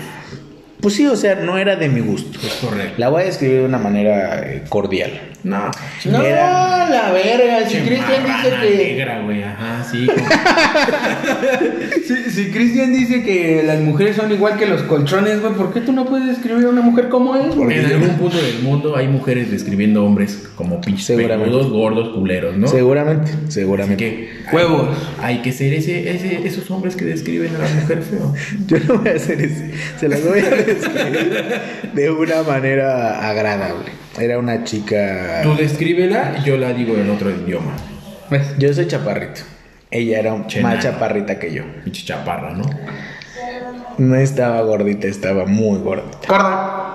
[0.80, 2.38] Pues sí, o sea, no era de mi gusto.
[2.44, 2.94] Es correcto.
[2.96, 5.29] La voy a describir de una manera eh, cordial.
[5.42, 5.70] No.
[6.04, 7.68] No, Era- la verga.
[7.68, 8.76] Si Cristian dice que.
[8.76, 9.42] negra, güey.
[9.42, 10.06] Ajá, sí.
[12.06, 15.80] Si, si Cristian dice que las mujeres son igual que los colchones, güey, ¿por qué
[15.80, 17.54] tú no puedes describir a una mujer como es?
[17.54, 17.78] güey?
[17.78, 21.44] En algún punto del mundo hay mujeres describiendo hombres como pinches Seguramente.
[21.50, 22.66] peludos, gordos, culeros, ¿no?
[22.66, 24.04] Seguramente, Así seguramente.
[24.04, 24.88] que Huevos.
[25.22, 28.34] hay que ser ese, ese, esos hombres que describen a la mujer feo.
[28.66, 29.62] Yo no voy a hacer eso.
[29.98, 31.44] Se las voy a describir
[31.94, 33.99] de una manera agradable.
[34.18, 35.40] Era una chica.
[35.42, 37.72] Tú descríbela, yo la digo en otro idioma.
[38.58, 39.42] Yo soy chaparrito.
[39.90, 40.74] Ella era Chenana.
[40.76, 41.64] más chaparrita que yo.
[41.84, 42.64] Pinche chaparra, ¿no?
[43.98, 46.18] No estaba gordita, estaba muy gordita.
[46.26, 46.86] Corda.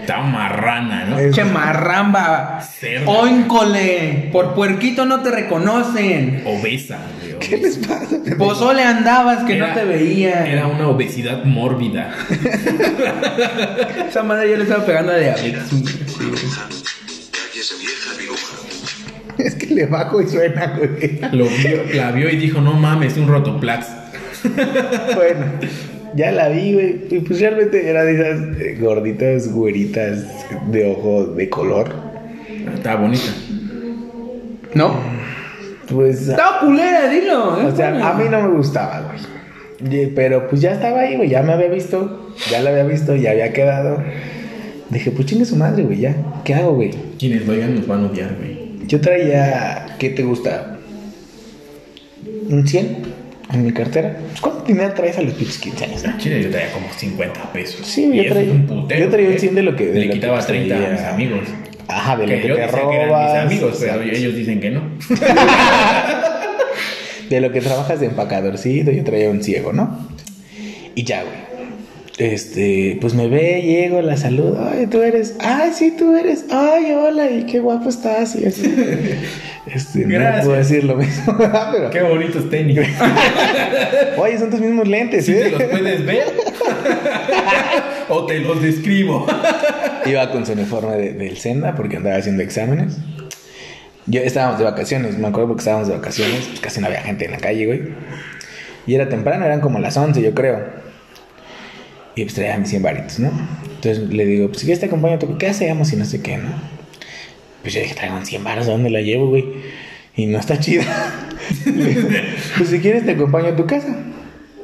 [0.00, 1.18] Está marrana, ¿no?
[1.18, 2.60] Es- Che marramba.
[2.62, 3.10] Cerda.
[3.10, 4.30] Oíncole.
[4.32, 6.42] Por puerquito no te reconocen.
[6.46, 7.38] Obesa, güey.
[7.40, 8.16] ¿Qué les pasa?
[8.38, 10.46] Pozole andabas que Era- no te veían.
[10.46, 12.10] Era una obesidad mórbida.
[14.08, 15.62] Esa madre yo le estaba pegando a diabetes.
[16.40, 18.56] Calles vieja viruja.
[19.38, 21.20] Es que le bajo y suena, güey.
[21.32, 23.86] Lo vio, la vio y dijo, no mames, un rotoplax.
[25.14, 25.46] Bueno,
[26.14, 27.06] ya la vi, güey.
[27.10, 30.24] Y pues realmente era de esas eh, gorditas, güeritas
[30.70, 31.92] de ojo de color.
[32.74, 33.32] Estaba bonita.
[34.74, 35.00] ¿No?
[35.92, 37.66] Pues, Estaba culera, dilo.
[37.66, 39.12] o sea, a mí no me gustaba,
[39.80, 40.14] güey.
[40.14, 41.28] Pero pues ya estaba ahí, güey.
[41.28, 42.32] Ya me había visto.
[42.50, 44.02] Ya la había visto, ya había quedado.
[44.90, 46.16] Dije, pues chingue su madre, güey, ya.
[46.44, 46.90] ¿Qué hago, güey?
[47.18, 48.86] Quienes oigan nos van a odiar, güey.
[48.86, 50.78] Yo traía, ¿qué te gusta?
[52.48, 52.96] ¿Un 100
[53.52, 54.16] en mi cartera?
[54.30, 56.04] Pues, ¿Cuánto dinero traes a los pinches 15 años?
[56.04, 56.16] no?
[56.18, 57.86] Chile yo traía como 50 pesos.
[57.86, 59.38] Sí, Y yo eso traía- es un putero, yo traía un ¿eh?
[59.38, 60.92] 100 de lo que- de Le lo que quitaba 30 a traía.
[60.94, 61.40] mis amigos.
[61.86, 63.44] Ajá, de lo Que que yo te decía que eran robas.
[63.44, 64.82] mis amigos, pero ellos dicen que no.
[67.30, 69.98] De lo que trabajas de empacadorcito, yo traía un ciego, ¿no?
[70.94, 71.47] Y ya, güey.
[72.18, 74.68] Este, pues me ve, llego, la saludo.
[74.72, 75.36] Ay, tú eres.
[75.38, 76.46] Ay, sí, tú eres.
[76.50, 78.34] Ay, hola, y qué guapo estás.
[78.36, 78.74] Y así.
[79.68, 80.36] Este, Gracias.
[80.38, 81.36] no puedo decir lo mismo,
[81.72, 81.90] pero.
[81.90, 82.78] Qué bonitos tenis.
[84.16, 85.50] Oye, son tus mismos lentes, ¿Sí te ¿eh?
[85.50, 86.24] los puedes ver?
[88.08, 89.26] o te los describo.
[90.06, 92.96] Iba con su uniforme de- del Senda porque andaba haciendo exámenes.
[94.06, 97.26] Yo estábamos de vacaciones, me acuerdo porque estábamos de vacaciones, pues casi no había gente
[97.26, 97.82] en la calle, güey.
[98.86, 100.64] Y era temprano, eran como las 11, yo creo.
[102.18, 103.30] Y pues traía mis 100 varitos, ¿no?
[103.76, 106.20] Entonces le digo, pues si quieres te acompaño, a tu- ¿qué hacemos y no sé
[106.20, 106.48] qué, no?
[107.62, 109.44] Pues yo dije, traigo 100 baros, ¿a dónde la llevo, güey?
[110.16, 110.84] Y no está chida.
[112.56, 113.86] Pues si quieres te acompaño a tu casa.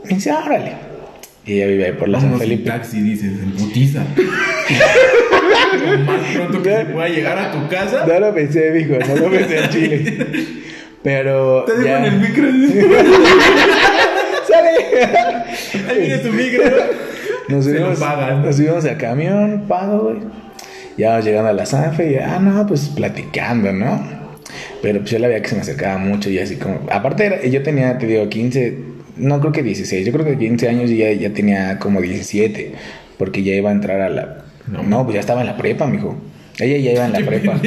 [0.04, 0.72] Me dice, ah, órale.
[1.46, 2.68] Y ella vive ahí por la San Vamos en Felipe.
[2.70, 4.00] taxi, dices, en putiza.
[6.06, 8.04] Más pronto que se pueda llegar a tu casa.
[8.06, 10.26] No lo pensé, mijo, no lo pensé en Chile.
[11.02, 11.64] Pero.
[11.64, 11.98] Te dejo ya.
[11.98, 12.48] en el micro.
[14.48, 14.70] ¡Sale!
[15.88, 16.62] Ahí viene tu micro.
[17.48, 20.18] Nos subimos, nos subimos al camión, pago, güey.
[20.96, 24.00] Ya vamos llegando a la Sanfe y, ah, no, pues platicando, ¿no?
[24.80, 26.80] Pero pues yo la veía que se me acercaba mucho y así como.
[26.90, 28.78] Aparte, yo tenía, te digo, 15,
[29.16, 32.72] no creo que 16, yo creo que 15 años y ya, ya tenía como 17,
[33.18, 34.44] porque ya iba a entrar a la.
[34.66, 34.83] No.
[34.83, 36.16] No, pues ya estaba en la prepa, mijo.
[36.59, 37.61] Ella ya iba en la prepa.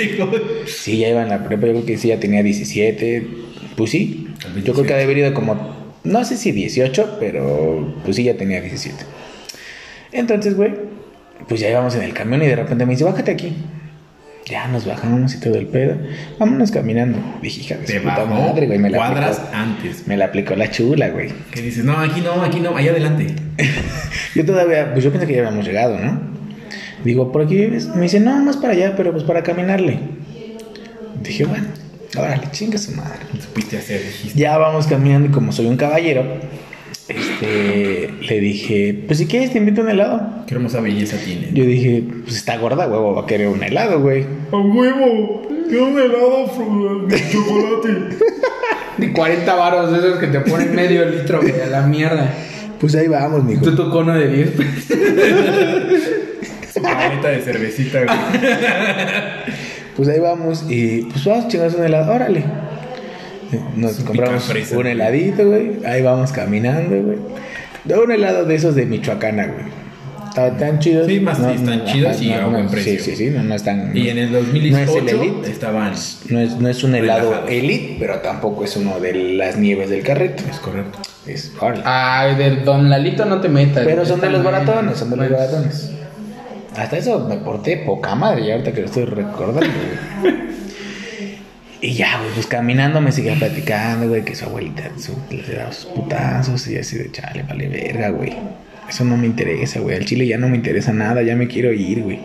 [0.66, 3.28] Sí, ya iba en la prepa, yo creo que sí, ya tenía 17.
[3.76, 4.28] Pues sí,
[4.64, 8.24] yo creo que ha de haber ido como, no sé si 18, pero pues sí,
[8.24, 9.17] ya tenía 17.
[10.12, 10.74] Entonces, güey,
[11.48, 13.56] pues ya íbamos en el camión y de repente me dice, bájate aquí.
[14.46, 15.98] Ya nos bajamos y todo el pedo.
[16.40, 17.20] Vámonos caminando.
[17.42, 18.80] Dije, hija de puta madre, güey.
[18.80, 20.08] Me la, cuadras aplicó, antes.
[20.08, 21.34] me la aplicó la chula, güey.
[21.52, 23.36] Que dices, no, aquí no, aquí no, allá adelante.
[24.36, 26.20] Yo todavía, pues yo pensé que ya habíamos llegado, ¿no?
[27.04, 27.88] Digo, ¿por aquí vives?
[27.88, 30.00] Me dice, no, más para allá, pero pues para caminarle.
[31.24, 31.66] Dije, bueno,
[32.16, 33.20] órale, chinga su madre.
[33.42, 34.40] Supiste hacer, dijiste.
[34.40, 36.24] Ya vamos caminando y como soy un caballero,
[37.08, 40.22] este, le dije, pues si quieres te invito a un helado.
[40.46, 41.50] Qué hermosa belleza tiene.
[41.54, 44.26] Yo dije, pues está gorda, huevo, va a querer un helado, güey.
[44.52, 45.48] ¡A huevo!
[45.70, 48.18] ¡Quiero un helado de chocolate!
[48.98, 52.34] De 40 varos de esos que te ponen medio litro, güey, a la mierda.
[52.80, 53.62] Pues ahí vamos, mijo.
[53.62, 54.98] Tú tu cono de 10 pesos.
[56.74, 58.18] Su paleta de cervecita, güey.
[59.96, 62.44] Pues ahí vamos y pues vamos a chingarnos un helado, órale.
[63.76, 65.86] Nos Su compramos picafresa, un heladito, güey.
[65.86, 67.18] Ahí vamos caminando, güey.
[67.86, 69.78] De un helado de esos de Michoacana, güey.
[70.30, 71.08] Estaban tan chidos.
[71.08, 72.94] Sí, más están chidos y a buen precio.
[73.00, 73.96] Sí, sí, sí, no, no están.
[73.98, 75.50] Y en el No 2018 es el Elite.
[75.52, 75.94] estaban.
[76.30, 77.52] No es, no es un helado Relajados.
[77.52, 80.44] elite, pero tampoco es uno de las nieves del carrito.
[80.50, 81.00] Es correcto.
[81.26, 81.82] Es, órale.
[81.86, 83.84] Ay, del Don Lalito no te metas.
[83.86, 85.92] pero son de los baratones, son de los Bueno, baratones.
[86.76, 89.62] Hasta eso me porté poca madre, y ahorita que lo estoy recordando,
[90.22, 90.36] güey.
[91.82, 95.72] Y ya, güey, pues caminando me seguía platicando, güey, que su abuelita su, le daba
[95.72, 98.34] sus putazos y así de chale, vale verga, güey.
[98.90, 99.96] Eso no me interesa, güey.
[99.96, 102.20] Al chile ya no me interesa nada, ya me quiero ir, güey.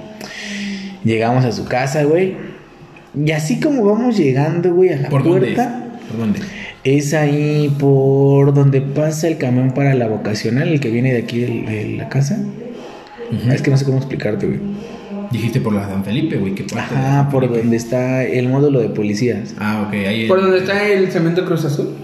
[1.05, 2.36] Llegamos a su casa, güey.
[3.14, 5.55] Y así como vamos llegando, güey, a la ¿Por dónde es?
[5.55, 6.40] puerta, ¿Por dónde?
[6.84, 11.40] es ahí por donde pasa el camión para la vocacional, el que viene de aquí
[11.40, 12.38] de, la casa.
[13.50, 14.61] Es que no sé cómo explicarte, güey.
[15.33, 16.55] Dijiste por la San Felipe, güey.
[16.55, 17.61] ¿Qué parte San por Felipe?
[17.61, 19.55] donde está el módulo de policías.
[19.59, 19.95] Ah, ok.
[19.95, 21.95] Ahí ¿Por donde está el cemento Cruz Azul?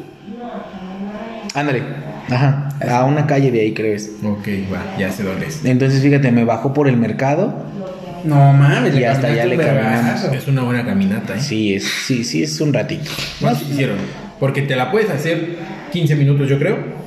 [1.54, 1.82] Ándale.
[2.30, 2.68] Ajá.
[2.88, 4.12] A una calle de ahí, creo es.
[4.22, 4.96] Ok, va.
[4.98, 5.64] Ya sé dónde es.
[5.64, 7.54] Entonces, fíjate, me bajó por el mercado.
[8.24, 10.24] No mames, Y hasta allá le caminamos.
[10.32, 11.40] Es una buena caminata, ¿eh?
[11.40, 13.10] Sí, es, sí, sí, es un ratito.
[13.40, 13.96] ¿Cuántos hicieron?
[14.40, 15.56] Porque te la puedes hacer
[15.92, 16.97] 15 minutos, yo creo.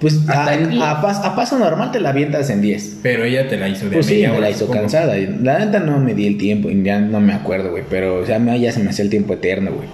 [0.00, 2.98] Pues a, a pas- a paso normal te la avientas en 10.
[3.02, 4.80] Pero ella te la hizo de Pues sí, media me la hizo supongo.
[4.82, 5.14] cansada.
[5.16, 7.82] La neta no me di el tiempo, y ya no me acuerdo, güey.
[7.88, 9.88] Pero, o sea, ya se me hacía el tiempo eterno, güey.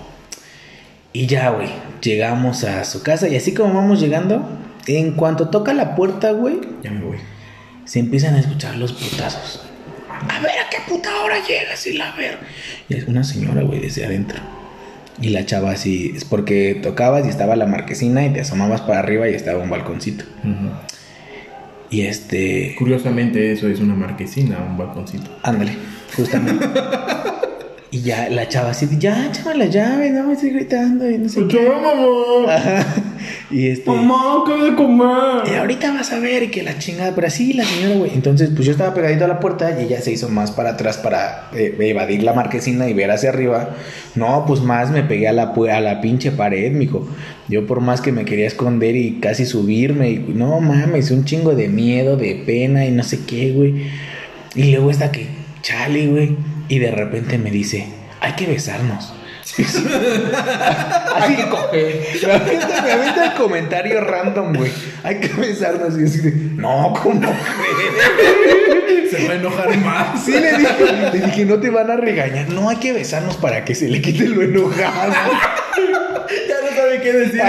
[1.12, 1.68] Y ya, güey,
[2.02, 4.48] llegamos a su casa y así como vamos llegando,
[4.86, 7.18] en cuanto toca la puerta, güey, Ya me voy.
[7.84, 9.62] se empiezan a escuchar los putazos.
[10.08, 11.86] A ver, ¿a qué puta hora llegas?
[11.86, 12.38] Y la ver.
[12.88, 14.40] Y es una señora, güey, desde adentro.
[15.22, 18.98] Y la chava así, es porque tocabas y estaba la marquesina y te asomabas para
[18.98, 20.24] arriba y estaba un balconcito.
[21.90, 25.30] Y este, Curiosamente, eso es una marquesina, un balconcito.
[25.42, 25.72] ándale,
[26.16, 26.66] justamente.
[27.92, 31.28] y ya la chava así, ya, échame la llave, no me estoy gritando y no
[31.28, 31.70] sé qué.
[32.48, 32.86] Ajá.
[33.50, 33.90] Y este.
[33.90, 35.50] Mamá, ¿qué de comer?
[35.50, 38.12] Y ahorita vas a ver que la chingada, pero así la señora, güey.
[38.14, 40.98] Entonces, pues yo estaba pegadito a la puerta y ella se hizo más para atrás
[40.98, 43.70] para eh, evadir la marquesina y ver hacia arriba.
[44.14, 47.08] No, pues más me pegué a la, a la pinche pared, mijo.
[47.48, 51.54] Yo por más que me quería esconder y casi subirme, y no mames, un chingo
[51.54, 53.86] de miedo, de pena y no sé qué, güey.
[54.54, 55.26] Y luego está que,
[55.62, 56.36] chale, güey.
[56.68, 57.86] Y de repente me dice,
[58.20, 59.12] hay que besarnos.
[59.58, 62.18] Así que coge.
[62.26, 64.72] Me avienta, me avienta el comentario random, güey.
[65.02, 65.98] Hay que besarnos.
[65.98, 69.10] Y así de, no, ¿cómo crees?
[69.10, 70.24] Se va a enojar más.
[70.24, 72.48] Sí, le dije, le dije, no te van a regañar.
[72.48, 75.12] No, hay que besarnos para que se le quite lo enojado.
[76.48, 77.42] ya no sabe qué decir.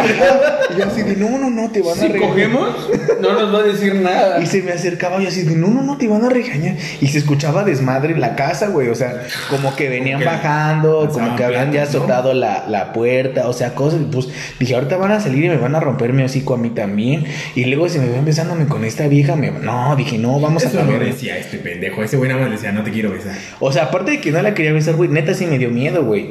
[0.76, 2.30] Y yo así de, no, no, no, te van a Si regañar.
[2.30, 2.90] cogemos,
[3.22, 4.42] no nos va a decir nada.
[4.42, 6.76] Y se me acercaba y así de, no, no, no, te van a regañar.
[7.02, 8.90] Y se escuchaba desmadre en la casa, güey.
[8.90, 12.00] O sea, como que venían que bajando, como lanzaban que habían ya platos, ¿no?
[12.00, 14.00] azotado la, la puerta, o sea, cosas.
[14.12, 14.28] Pues
[14.60, 17.26] dije, ahorita van a salir y me van a romper mi hocico a mí también.
[17.56, 19.36] Y luego se me ven besándome con esta vieja.
[19.36, 19.52] Me...
[19.52, 21.06] No, dije, no, vamos a Eso no cambiar.
[21.06, 22.04] decía este pendejo.
[22.04, 23.34] Ese güey nada más decía, no te quiero besar.
[23.60, 26.04] O sea, aparte de que no la quería besar, güey, neta sí me dio miedo,
[26.04, 26.30] güey.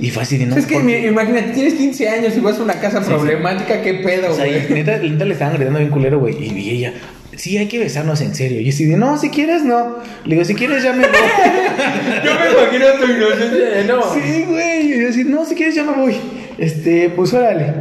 [0.00, 1.06] Y fue así de, no, es que ¿por mi- qué?
[1.08, 4.70] imagínate, tienes 15 años y vas a una casa problemática, ¿qué pedo, O sea, güey?
[4.70, 6.36] y neta, neta le estaban gritando bien culero, güey.
[6.38, 6.92] Y, y ella,
[7.36, 8.60] sí, hay que besarnos en serio.
[8.60, 9.96] Y yo así de, no, si quieres, no.
[10.24, 11.16] Le digo, si quieres, ya me voy.
[12.24, 14.14] Yo me imagino tu inocencia de no.
[14.14, 14.92] Sí, güey.
[14.92, 16.14] Y yo así, no, si quieres, ya me voy.
[16.62, 17.74] Este, pues órale.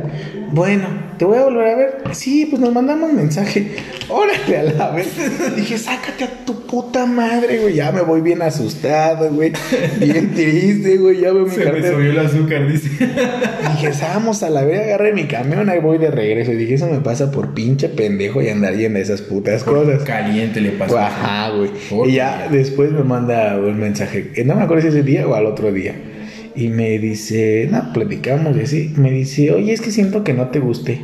[0.52, 0.88] Bueno,
[1.20, 1.98] te voy a volver a ver.
[2.14, 3.76] Sí, pues nos mandamos mensaje.
[4.10, 5.08] Órale a la vez.
[5.56, 7.76] Dije, sácate a tu puta madre, güey.
[7.76, 9.54] Ya me voy bien asustado, güey.
[10.00, 11.22] Bien triste, güey.
[11.22, 12.90] Ya veo mi Se me subió el azúcar, dice.
[12.90, 16.52] Dije, vamos a la vez, agarré mi camión, ahí voy de regreso.
[16.52, 20.02] Y dije, eso me pasa por pinche pendejo y andar yendo a esas putas cosas.
[20.06, 20.98] Caliente le pasó.
[20.98, 21.70] Ajá, güey.
[22.10, 25.36] Y ya después me manda un mensaje, que no me acuerdo si ese día o
[25.36, 25.94] al otro día.
[26.56, 28.94] Y me dice, no, platicamos y así.
[28.98, 31.02] Me dice, oye, es que siento que no te gusté.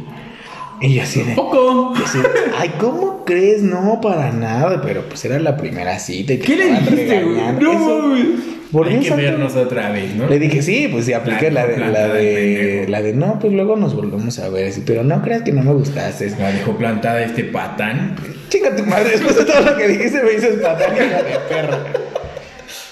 [0.79, 1.93] Y yo así de, Poco.
[1.99, 2.19] y así,
[2.57, 3.63] ay, ¿cómo crees?
[3.63, 4.81] No, para nada.
[4.81, 7.37] Pero pues era la primera cita y te ¿Qué le dijiste, güey?
[7.59, 8.57] No, Eso- güey.
[8.85, 10.27] Hay que vernos otra vez, ¿no?
[10.27, 13.53] Le dije, sí, pues sí, apliqué la, La de, la, de, la de, no, pues
[13.53, 16.29] luego nos volvemos a ver, así, pero no creas que no me gustaste.
[16.31, 18.17] La dejó plantada este patán.
[18.49, 21.77] Chinga tu madre, después de todo lo que dijiste me dices patán, hija de perro.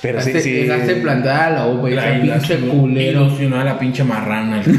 [0.06, 0.52] Pero sí, Dejaste- sí.
[0.54, 3.30] Dejaste plantada la uva, esa La pinche culero.
[3.60, 4.62] A la pinche marrana.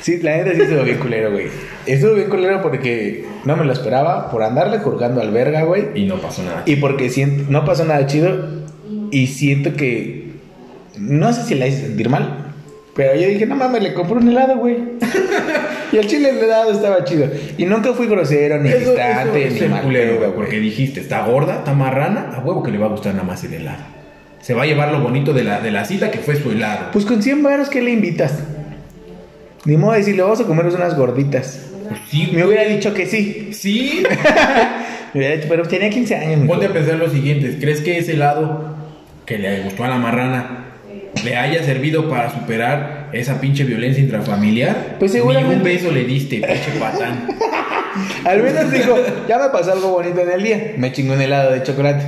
[0.00, 1.46] Sí, la neta sí estuvo bien culero, güey.
[1.84, 5.86] Estuvo bien culero porque no me lo esperaba por andarle juzgando al verga, güey.
[5.96, 6.62] y no pasó nada.
[6.64, 8.46] Y porque siento, no pasó nada chido
[9.10, 10.26] y siento que
[10.96, 12.45] no sé si la hice sentir mal,
[12.96, 14.76] pero yo dije, no mames, le compré un helado, güey.
[15.92, 17.28] y el chile el helado estaba chido.
[17.58, 21.26] Y nunca fui grosero, ni Eso, distante, eso ni mal culero, güey, porque dijiste, está
[21.26, 23.84] gorda, está marrana, a huevo que le va a gustar nada más el helado.
[24.40, 26.90] Se va a llevar lo bonito de la, de la cita que fue su helado.
[26.92, 28.38] Pues con 100 varos, ¿qué le invitas?
[29.66, 31.66] Ni modo de decirle, vamos a comer unas gorditas.
[31.88, 33.50] Pues sí, Me hubiera dicho que sí.
[33.52, 34.04] Sí.
[35.12, 36.46] Me hubiera dicho, pero tenía 15 años.
[36.46, 38.74] Ponte a pensar lo siguiente, ¿crees que ese helado
[39.26, 40.66] que le gustó a la marrana
[41.24, 44.96] le haya servido para superar esa pinche violencia intrafamiliar?
[44.98, 45.56] Pues Ni seguramente.
[45.56, 47.26] un beso le diste, pinche patán.
[48.24, 48.96] Al menos dijo,
[49.28, 50.74] ya me pasó algo bonito en el día.
[50.76, 52.04] Me chingó un helado de chocolate.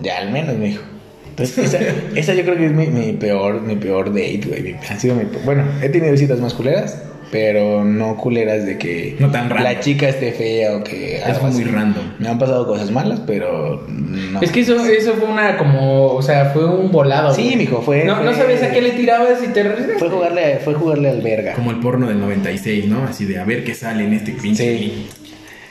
[0.00, 0.82] Ya al menos me dijo.
[1.30, 1.78] Entonces, esa,
[2.14, 4.76] esa yo creo que es mi, mi peor, mi peor date, güey.
[4.88, 7.02] Ha sido mi Bueno, he tenido citas más culeras.
[7.30, 9.64] Pero no culeras de que No tan random.
[9.72, 11.70] la chica esté fea o que Es algo muy así.
[11.70, 12.04] random.
[12.18, 14.40] Me han pasado cosas malas, pero no.
[14.40, 17.34] Es que eso, eso fue una como, o sea, fue un volado.
[17.34, 17.56] Sí, güey.
[17.56, 19.64] mijo, fue- No, no fue- sabías a qué le tirabas y te
[19.98, 21.54] fue jugarle fue jugarle al verga.
[21.54, 23.04] Como el porno del 96, ¿no?
[23.04, 24.78] Así de a ver qué sale en este pinche.
[24.78, 25.06] Sí.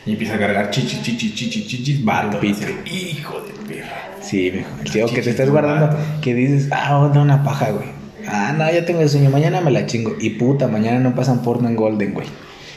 [0.06, 2.40] Y empieza a cargar chichis, chichis, chichis, chichis, vato.
[2.42, 2.50] El.
[2.94, 4.10] Hijo de perra.
[4.22, 4.68] Sí, mijo.
[4.92, 8.03] Sí, o que te estás guardando, que dices, ah, onda una paja, güey.
[8.28, 10.16] Ah, no, ya tengo el sueño, mañana me la chingo.
[10.20, 12.28] Y puta, mañana no pasan porno en Golden, güey.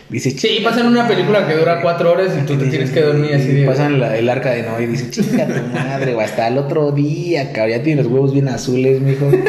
[0.08, 3.34] Dice, Sí, pasan una película que dura cuatro horas y tú te tienes que dormir
[3.34, 3.66] así de.
[3.66, 6.92] Pasan la- el arca de Noé y dice, chinga tu madre, güey, hasta el otro
[6.92, 7.76] día, cabrón.
[7.78, 9.30] Ya tienes los huevos bien azules, mijo.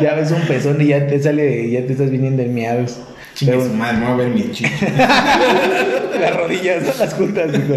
[0.00, 2.98] Ya ves un pezón y ya te sale, ya te estás viniendo en miados.
[3.34, 4.68] Chingue Pero su madre, me voy a ver chichis.
[6.20, 7.74] las rodillas, no las juntas, mijo.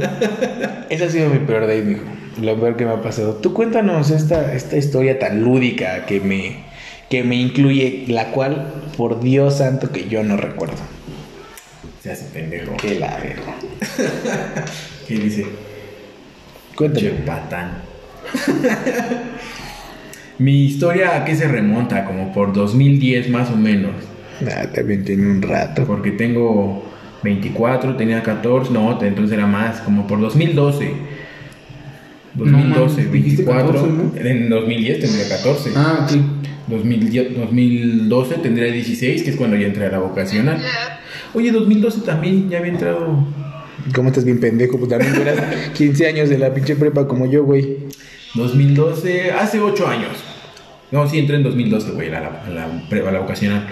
[0.89, 2.01] Ese ha sido mi peor day, mijo.
[2.41, 3.35] Lo peor que me ha pasado.
[3.35, 6.63] Tú cuéntanos esta, esta historia tan lúdica que me,
[7.09, 10.75] que me incluye, la cual, por Dios santo, que yo no recuerdo.
[12.01, 12.77] Se hace pendejo.
[12.77, 13.55] Que la verga.
[15.07, 15.45] ¿Qué dice?
[16.75, 17.09] Cuéntame.
[17.25, 17.81] patán.
[20.37, 23.93] Mi historia a qué se remonta, como por 2010 más o menos.
[24.45, 25.85] Ah, también tiene un rato.
[25.85, 26.83] Porque tengo
[27.23, 30.91] 24, tenía 14, no, entonces era más, como por 2012.
[32.33, 33.81] 2012, mames, dijiste 24.
[33.81, 34.29] 14, ¿no?
[34.29, 35.71] En 2010 tendría 14.
[35.75, 36.34] Ah, ok.
[36.67, 40.59] 2010 2012 tendría 16, que es cuando ya entré a la vocacional.
[41.33, 43.25] Oye, 2012 también ya había entrado.
[43.93, 44.77] ¿Cómo estás bien pendejo?
[44.79, 45.35] Pues también duras
[45.73, 47.77] 15 años de la pinche prepa como yo, güey.
[48.35, 50.11] 2012, hace 8 años.
[50.91, 53.67] No, sí, entré en 2012, güey, a la, a la, pre- a la vocacional.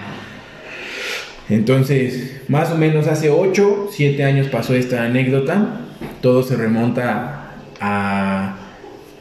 [1.48, 5.80] Entonces, más o menos hace 8, 7 años pasó esta anécdota.
[6.22, 8.56] Todo se remonta a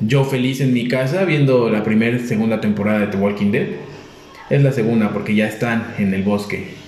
[0.08, 3.68] yo feliz en mi casa viendo la primera y segunda temporada de The Walking Dead.
[4.50, 6.84] Es la segunda porque ya están en el bosque.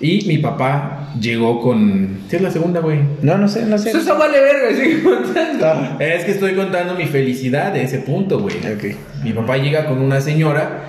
[0.00, 2.18] Y mi papá llegó con...
[2.28, 3.00] ¿Sí es la segunda, güey?
[3.22, 3.90] No, no sé, no sé.
[3.90, 5.66] Eso vale verga, sigue contando.
[5.66, 8.56] Ah, Es que estoy contando mi felicidad de ese punto, güey.
[8.58, 8.94] Ok.
[9.24, 10.84] Mi papá llega con una señora.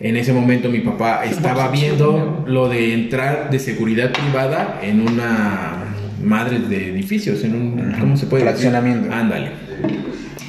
[0.00, 5.94] En ese momento mi papá estaba viendo lo de entrar de seguridad privada en una
[6.22, 8.70] madre de edificios, en un ¿cómo se puede decir?
[8.70, 9.12] Fraccionamiento.
[9.12, 9.50] Ándale.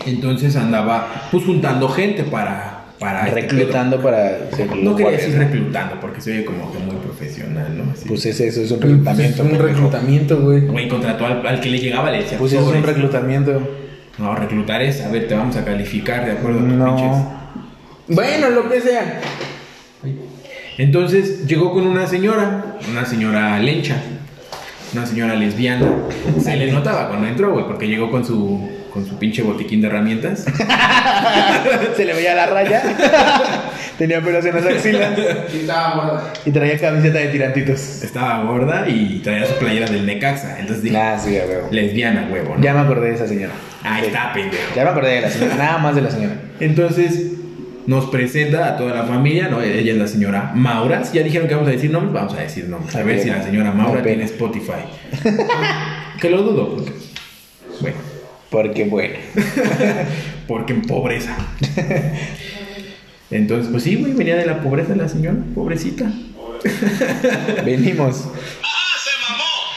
[0.06, 4.76] Entonces andaba pues juntando gente para para este reclutando para ser.
[4.76, 5.39] No quería decir ¿no?
[5.39, 7.91] reclutando porque se oye como que muy profesional, ¿no?
[7.91, 8.08] Así.
[8.08, 9.43] Pues es eso, es un Pues reclutamiento.
[9.43, 10.62] es un reclutamiento, güey.
[10.62, 13.62] Güey, contrató al, al que le llegaba le decía, Pues eso es un reclutamiento.
[14.18, 17.34] No, reclutar es, a ver, te vamos a calificar de acuerdo a tus pinches No.
[18.08, 19.22] Bueno, lo que sea.
[20.78, 23.95] Entonces llegó con una señora, una señora lencha,
[24.93, 25.88] una señora lesbiana.
[26.39, 28.60] Se le notaba cuando entró, güey, porque llegó con su,
[28.94, 30.46] con su pinche botiquín de herramientas.
[31.98, 32.84] Se le veía la raya.
[33.98, 35.18] Tenía pelos en las axilas.
[35.50, 36.34] Sí, estaba gorda.
[36.46, 38.04] Y traía camiseta de tirantitos.
[38.04, 40.60] Estaba gorda y traía su playera del Necaxa.
[40.60, 41.70] Entonces dije, Ah, sí, huevo.
[41.72, 42.62] lesbiana, huevo, ¿no?
[42.62, 43.54] Ya me acordé de esa señora.
[43.84, 44.64] Ahí está, pendejo.
[44.76, 45.56] Ya me acordé de la señora.
[45.56, 46.36] Nada más de la señora.
[46.60, 47.32] Entonces
[47.88, 49.60] nos presenta a toda la familia, ¿no?
[49.62, 51.04] Ella es la señora Maura.
[51.04, 52.96] Si ya dijeron que vamos a decir nombres, vamos a decir nombres.
[52.96, 54.84] A ver si la señora Maura tiene Spotify.
[56.22, 56.91] que lo dudo, porque...
[57.82, 58.12] Bueno.
[58.54, 59.16] Porque bueno.
[60.47, 61.36] Porque en pobreza.
[63.32, 66.06] Entonces, pues sí, güey, venía de la pobreza la señora, pobrecita.
[67.66, 68.30] Venimos.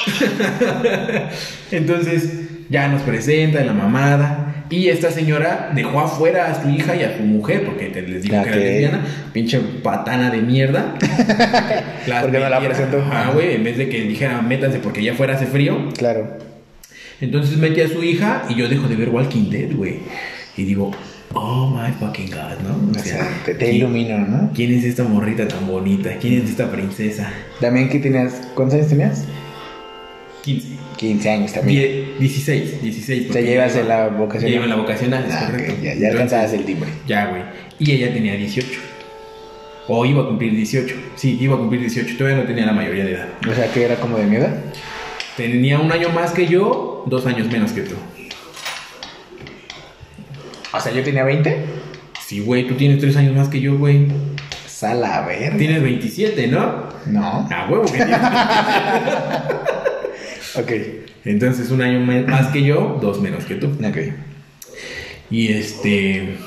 [1.70, 2.29] Entonces,
[2.68, 4.66] ya nos presenta la mamada.
[4.68, 8.24] Y esta señora dejó afuera a su hija y a su mujer, porque te les
[8.24, 9.01] digo que era lesbiana,
[9.33, 10.97] pinche patana de mierda.
[12.07, 13.03] Las ¿Por qué no la presentó?
[13.11, 15.89] Ah, güey, en vez de que dijera métanse porque ya fuera hace frío.
[15.97, 16.55] Claro.
[17.21, 19.99] Entonces metí a su hija y yo dejo de ver Walking Dead, güey.
[20.57, 20.91] Y digo,
[21.35, 22.99] oh my fucking god, ¿no?
[22.99, 24.51] O sea, te, te ¿quién- ilumino, ¿no?
[24.55, 26.17] ¿Quién es esta morrita tan bonita?
[26.21, 27.33] ¿Quién es esta princesa?
[27.61, 28.49] También que tenías.
[28.55, 29.25] ¿Cuántos años tenías?
[30.45, 30.69] 15.
[30.97, 31.81] 15 años también.
[31.83, 33.31] Die- 16, 16.
[33.31, 34.51] O sea, llevas en la vocacional.
[34.51, 35.75] Ya iba en la vocacional, es Ah, correcto.
[35.83, 36.89] ya, ya alcanzabas el timbre.
[37.07, 37.43] Ya, güey.
[37.79, 38.81] Y ella tenía 18.
[39.89, 40.95] O iba a cumplir 18.
[41.17, 42.17] Sí, iba a cumplir 18.
[42.17, 43.29] Todavía no tenía la mayoría de edad.
[43.51, 44.55] O sea, que era como de mi edad.
[45.37, 47.94] Tenía un año más que yo, dos años menos que tú.
[50.72, 51.64] O sea, yo tenía 20.
[52.26, 54.09] Sí, güey, tú tienes tres años más que yo, güey.
[54.66, 55.57] Sala, a ver.
[55.57, 56.86] Tienes 27, ¿no?
[57.07, 57.48] No.
[57.50, 58.18] Ah, huevo que tienes.
[60.59, 60.72] Ok.
[61.26, 63.66] Entonces, un año más que yo, dos menos que tú.
[63.86, 63.98] Ok.
[65.30, 66.38] Y este.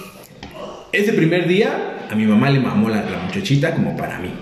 [0.92, 4.34] Ese primer día, a mi mamá le mamó la, la muchachita como para mí.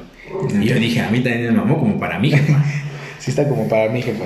[0.62, 2.64] Y yo dije, a mí también me mamó como para mí, jefa.
[3.20, 4.24] Sí está como para mí, jefa.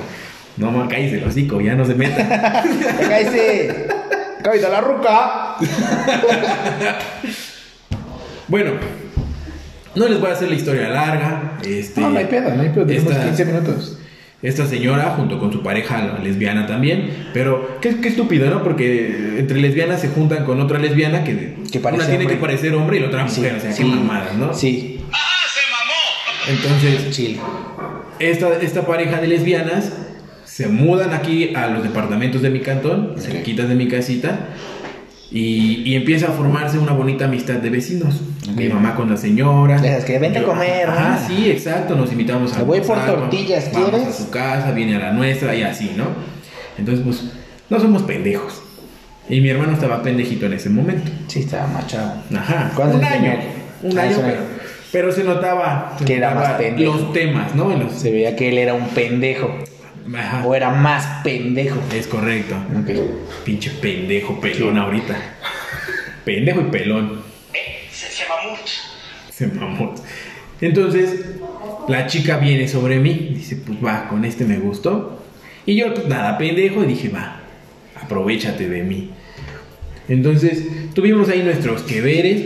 [0.57, 2.63] No, ma, cállese el hocico, ya no se meta.
[2.99, 3.87] ¡Cállese!
[4.43, 5.55] ¡Cállate la ruca!
[8.47, 8.71] Bueno,
[9.95, 11.57] No les voy a hacer la historia larga.
[11.65, 12.85] Este, No, no hay pedo, no hay pedo.
[12.85, 13.97] Tenemos esta- 15 minutos.
[14.41, 18.63] esta señora, junto con su pareja lesbiana también, pero qué, qué estúpido, ¿no?
[18.63, 22.35] Porque entre lesbianas se juntan con otra lesbiana que, Que parece una tiene hombre.
[22.37, 24.53] que parecer hombre y la otra mujer, o sea, qué mamadas, ¿no?
[24.53, 24.99] Sí,
[26.49, 27.39] Entonces, chill.
[28.19, 29.91] esta, esta pareja de lesbianas
[30.51, 34.49] se mudan aquí a los departamentos de mi cantón, cerquitas de mi casita,
[35.31, 38.19] y, y empieza a formarse una bonita amistad de vecinos.
[38.53, 39.77] Mi mamá con la señora.
[39.77, 41.27] Esas que, "Vente a comer, Ah, ¿no?
[41.27, 44.07] sí, exacto, nos invitamos a Te voy por almorzar, tortillas, vamos ¿quieres?
[44.09, 46.05] a su casa, viene a la nuestra y así, ¿no?
[46.77, 47.23] Entonces, pues,
[47.69, 48.61] no somos pendejos.
[49.29, 51.09] Y mi hermano estaba pendejito en ese momento.
[51.27, 52.13] Sí, estaba machado.
[52.35, 52.71] Ajá.
[52.75, 53.33] ¿Cuántos Un año.
[53.83, 54.39] Un Ah, año, es pero,
[54.91, 56.93] pero se notaba, se Que era notaba más pendejo.
[56.93, 57.69] los temas, ¿no?
[57.69, 59.49] Los- Se veía que él era un pendejo.
[60.15, 60.45] Ajá.
[60.45, 61.81] O era más pendejo.
[61.93, 62.55] Es correcto.
[63.45, 65.15] Pinche pendejo pelón ahorita.
[66.25, 67.21] Pendejo y pelón.
[67.91, 68.67] Se mamut.
[69.31, 69.95] Se mamó.
[70.59, 71.25] Entonces,
[71.87, 73.31] la chica viene sobre mí.
[73.33, 75.23] Dice, pues va, con este me gustó.
[75.65, 77.41] Y yo, pues nada, pendejo, y dije, va,
[78.01, 79.11] aprovechate de mí.
[80.07, 82.45] Entonces, tuvimos ahí nuestros que veres.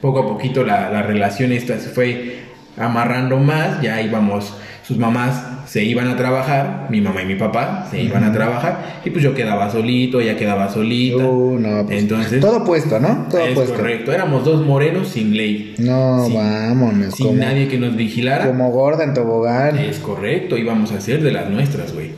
[0.00, 2.40] Poco a poquito la, la relación esta se fue
[2.76, 3.80] amarrando más.
[3.80, 4.54] Ya íbamos,
[4.86, 9.00] sus mamás se iban a trabajar, mi mamá y mi papá se iban a trabajar.
[9.04, 11.24] Y pues yo quedaba solito, ella quedaba solita.
[11.24, 13.26] Uh, no, pues, Entonces, todo puesto, ¿no?
[13.30, 13.74] Todo es puesto.
[13.74, 14.12] correcto.
[14.12, 15.74] Éramos dos morenos sin ley.
[15.78, 17.14] No, Sin- vámonos.
[17.14, 18.46] Sin como, nadie que nos vigilara.
[18.46, 19.76] como gorda en tobogán.
[19.78, 22.10] Es correcto, íbamos a hacer de las nuestras, güey.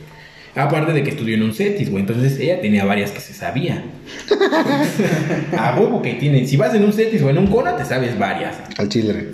[0.55, 2.01] Aparte de que estudió en un CETIS, güey.
[2.01, 3.83] Entonces ella tenía varias que se sabía.
[5.57, 6.45] a huevo que tiene.
[6.45, 8.55] Si vas en un CETIS o en un CONA, te sabes varias.
[8.77, 9.27] Al chile.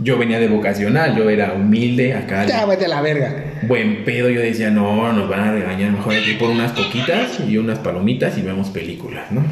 [0.00, 2.46] Yo venía de vocacional, yo era humilde acá.
[2.46, 3.34] Ya, vete a la verga.
[3.62, 7.56] Buen pedo, yo decía, no, nos van a regañar, mejor ir por unas coquitas y
[7.58, 9.42] unas palomitas y vemos películas, ¿no?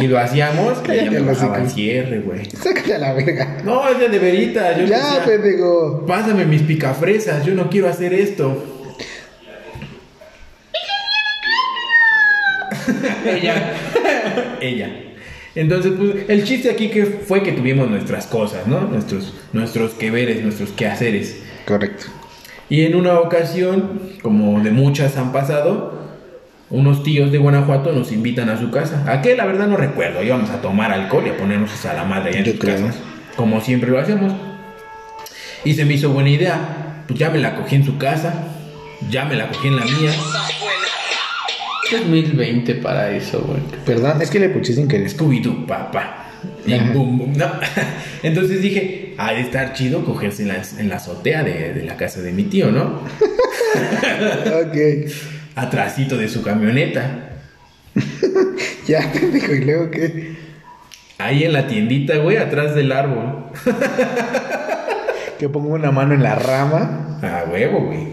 [0.00, 1.64] Y lo hacíamos, y Cállate me el bajaba hocico.
[1.66, 2.44] el cierre, güey.
[2.50, 3.56] Sácate a la verga.
[3.64, 4.78] No, es de de verita.
[4.78, 6.04] Yo Ya, decía, pendejo.
[6.06, 8.64] Pásame mis picafresas, yo no quiero hacer esto.
[13.26, 13.72] Ella.
[14.60, 14.88] Ella.
[15.58, 18.82] Entonces, pues, el chiste aquí que fue que tuvimos nuestras cosas, ¿no?
[18.82, 21.42] Nuestros, nuestros que veres, nuestros quehaceres.
[21.66, 22.06] Correcto.
[22.68, 25.98] Y en una ocasión, como de muchas han pasado,
[26.70, 29.02] unos tíos de Guanajuato nos invitan a su casa.
[29.08, 29.34] ¿A qué?
[29.34, 30.22] La verdad no recuerdo.
[30.22, 32.76] Íbamos a tomar alcohol y a ponernos a la madre allá en Yo sus creo.
[32.76, 32.96] casas.
[33.34, 34.32] Como siempre lo hacemos.
[35.64, 37.02] Y se me hizo buena idea.
[37.08, 38.44] Pues ya me la cogí en su casa.
[39.10, 40.12] Ya me la cogí en la mía.
[41.90, 43.60] 2020 para eso, güey.
[43.84, 45.08] Perdón, es que le puché sin querer.
[45.08, 46.26] Scooby-Doo, papá.
[46.66, 47.50] Y boom, boom, no.
[48.22, 51.96] Entonces dije, ha de estar chido cogerse en la, en la azotea de, de la
[51.96, 53.02] casa de mi tío, ¿no?
[54.62, 54.76] ok.
[55.56, 57.30] Atrásito de su camioneta.
[58.86, 59.52] Ya, pendejo.
[59.54, 60.36] ¿Y luego qué?
[61.18, 63.46] Ahí en la tiendita, güey, atrás del árbol.
[65.38, 67.18] Que pongo una mano en la rama.
[67.22, 68.08] A huevo, güey.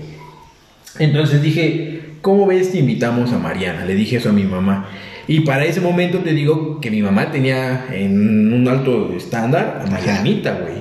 [0.97, 1.95] Entonces dije,
[2.26, 3.86] ¿cómo ves si invitamos a Mariana?
[3.86, 4.89] Le dije eso a mi mamá.
[5.28, 9.91] Y para ese momento te digo que mi mamá tenía en un alto estándar a
[9.91, 10.73] Marianita, güey.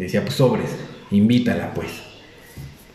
[0.00, 0.76] Decía, pues sobres,
[1.12, 1.86] invítala, pues.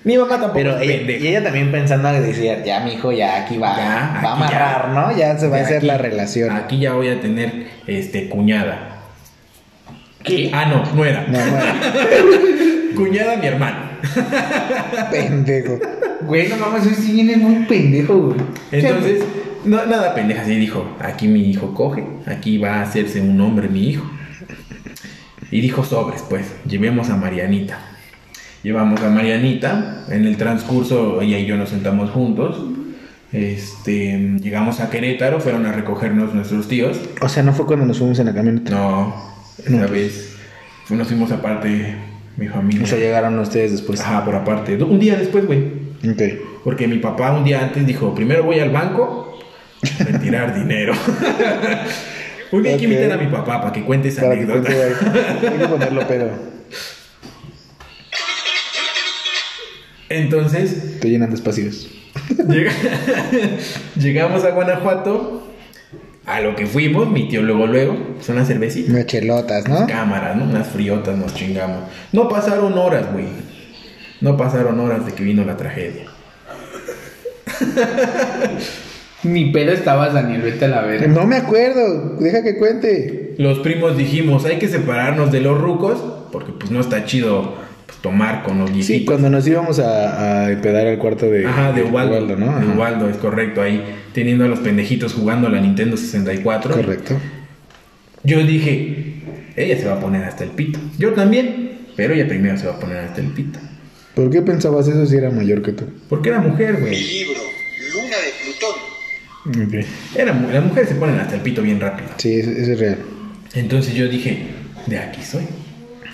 [0.03, 3.57] Mi mamá tampoco Pero ella, y ella también pensando que decía, ya, mijo, ya aquí
[3.57, 3.77] va.
[3.77, 4.93] Ya, va a amarrar, ya.
[4.93, 5.17] ¿no?
[5.17, 6.51] Ya se va a hacer aquí- la relación.
[6.51, 9.03] Aquí ya voy a tener este cuñada.
[10.21, 10.51] ¿Qué?
[10.53, 11.25] Ah, no, no era.
[11.29, 13.84] No, bueno, Cuñada mi hermano.
[15.12, 15.80] pendejo.
[16.22, 18.38] Güey, no mames, hoy sí viene muy pendejo, güey.
[18.72, 19.24] Entonces,
[19.66, 23.68] no, nada pendeja, así dijo, aquí mi hijo coge, aquí va a hacerse un hombre
[23.68, 24.10] mi hijo.
[25.51, 27.80] Y dijo sobres, pues, llevemos a Marianita.
[28.64, 32.64] Llevamos a Marianita, en el transcurso ella y yo nos sentamos juntos.
[33.32, 36.97] Este, llegamos a Querétaro, fueron a recogernos nuestros tíos.
[37.22, 38.72] O sea, no fue cuando nos fuimos en la camioneta.
[38.72, 39.14] No,
[39.64, 40.36] esa vez
[40.86, 41.95] fu- nos fuimos aparte,
[42.38, 42.83] mi familia.
[42.83, 43.99] O sea, llegaron ustedes después.
[44.01, 44.75] Ajá, por aparte.
[44.83, 45.59] Un día después, güey.
[46.09, 46.21] Ok.
[46.63, 49.39] Porque mi papá un día antes dijo, primero voy al banco
[49.99, 50.93] a retirar dinero.
[52.51, 54.71] un día hay que invitar a mi papá para que cuente esa Para que anécdota.
[54.73, 55.47] cuente.
[55.47, 56.29] Hay que ponerlo pero
[60.09, 61.88] Entonces, Te llenan de espacios.
[62.47, 62.71] llega-
[63.99, 65.44] llegamos a Guanajuato,
[66.26, 68.89] a lo que fuimos, mi tío luego, luego, son unas cervecitas.
[68.89, 69.86] Unas chelotas, ¿no?
[69.86, 70.45] Cámaras, ¿no?
[70.45, 71.84] Unas friotas nos chingamos.
[72.11, 73.28] No pasaron horas, güey.
[74.21, 76.05] No pasaron horas de que vino la tragedia.
[79.23, 81.07] Ni pedo estabas, Daniel, vete a la verga.
[81.07, 82.15] No me acuerdo.
[82.19, 83.36] Deja que cuente.
[83.38, 87.55] Los primos dijimos, hay que separarnos de los rucos, porque pues no está chido
[87.86, 88.97] pues, tomar con los viejitos.
[88.97, 92.59] Sí, cuando nos íbamos a, a empedar al cuarto de, Ajá, de Ubaldo, ¿no?
[92.59, 92.67] De.
[92.76, 93.84] Ubaldo, es correcto, ahí
[94.16, 96.74] teniendo a los pendejitos jugando a la Nintendo 64.
[96.74, 97.18] Correcto.
[98.24, 99.16] Yo dije,
[99.57, 100.80] ella se va a poner hasta el pito.
[100.97, 103.59] Yo también, pero ella primero se va a poner hasta el pito.
[104.16, 105.84] ¿Por qué pensabas eso si era mayor que tú?
[106.07, 106.95] Porque era mujer, güey.
[106.95, 107.41] libro,
[107.93, 109.82] Luna de Plutón.
[109.82, 109.86] Ok.
[110.16, 112.07] Era, las mujeres se ponen hasta el pito bien rápido.
[112.16, 112.97] Sí, eso, eso es real.
[113.53, 114.47] Entonces yo dije,
[114.88, 115.43] de aquí soy.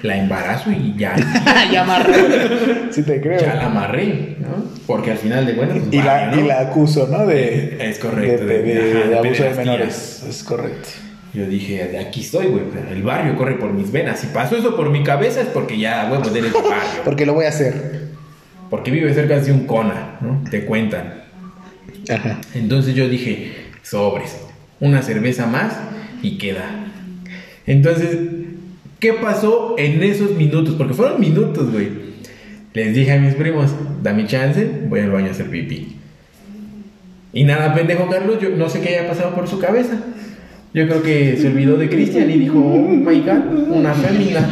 [0.03, 1.15] La embarazo y ya,
[1.71, 2.91] ya amarré.
[2.91, 3.39] sí te creo.
[3.39, 4.65] ya la amarré, ¿no?
[4.87, 5.77] Porque al final de cuentas.
[5.79, 6.41] pues, y, la, vale, ¿no?
[6.43, 7.25] y la acuso, ¿no?
[7.27, 10.25] De, Es correcto, De, de- de- de ajá, de abuso de menores.
[10.27, 10.89] Es correcto.
[11.33, 12.63] Yo dije, de aquí soy, güey.
[12.91, 14.19] El barrio corre por mis venas.
[14.19, 16.71] Si pasó eso por mi cabeza es porque ya, güey, pues eres barrio.
[17.05, 18.09] Porque lo voy a hacer.
[18.69, 20.43] Porque vive cerca de un cona, ¿no?
[20.49, 21.13] Te cuentan.
[22.09, 22.39] Ajá.
[22.55, 24.35] Entonces yo dije, sobres,
[24.79, 25.73] una cerveza más
[26.21, 26.63] y queda.
[27.67, 28.17] Entonces,
[29.01, 30.75] ¿qué pasó en esos minutos?
[30.77, 31.89] Porque fueron minutos, güey.
[32.73, 33.71] Les dije a mis primos,
[34.01, 35.97] dame chance, voy al baño a hacer pipí.
[37.33, 39.97] Y nada, pendejo Carlos, yo no sé qué haya pasado por su cabeza.
[40.73, 44.47] Yo creo que se olvidó de Cristian y dijo, oh my god, una fémina.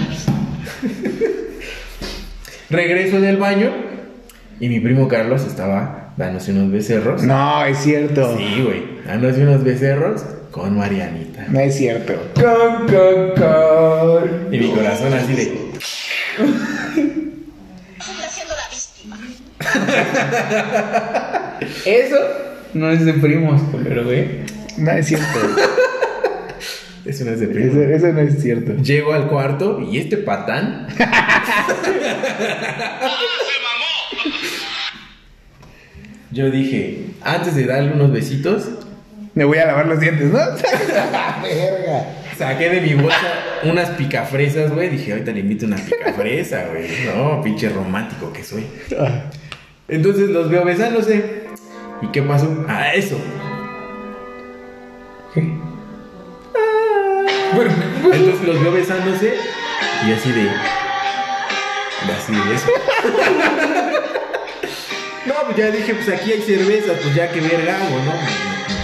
[2.70, 3.72] Regreso del baño
[4.60, 7.24] y mi primo Carlos estaba dándose unos becerros.
[7.24, 8.38] No, es cierto.
[8.38, 8.84] Sí, güey.
[9.06, 11.46] Dándose unos becerros con Marianita.
[11.50, 12.14] No es cierto.
[12.36, 14.54] Con, con, con.
[14.54, 15.44] Y mi corazón así de.
[18.30, 19.18] Siendo la víctima.
[21.86, 22.18] Eso
[22.74, 24.42] no es de primos, culero, güey.
[24.78, 25.40] No es cierto.
[27.06, 27.82] Eso no es de eso, primo.
[27.82, 28.76] eso no es cierto.
[28.84, 30.88] Llego al cuarto y este patán.
[36.32, 38.70] Yo dije, antes de darle unos besitos,
[39.36, 40.40] Me voy a lavar los dientes, ¿no?
[41.44, 42.06] Verga.
[42.38, 43.18] saqué de mi bolsa
[43.64, 44.90] unas picafresas, güey.
[44.90, 46.88] Dije, ahorita le invito una picafresa, güey.
[47.16, 48.66] No, pinche romántico que soy.
[49.00, 49.24] Ah,
[49.88, 51.48] Entonces los veo besándose.
[52.02, 52.66] ¿Y qué pasó?
[52.68, 53.18] Ah, eso.
[57.56, 59.36] Entonces los veo besándose
[60.08, 60.44] y así de.
[60.44, 62.68] de así de eso.
[65.26, 68.14] No, pues ya dije, pues aquí hay cerveza, pues ya que verga hago, ¿no?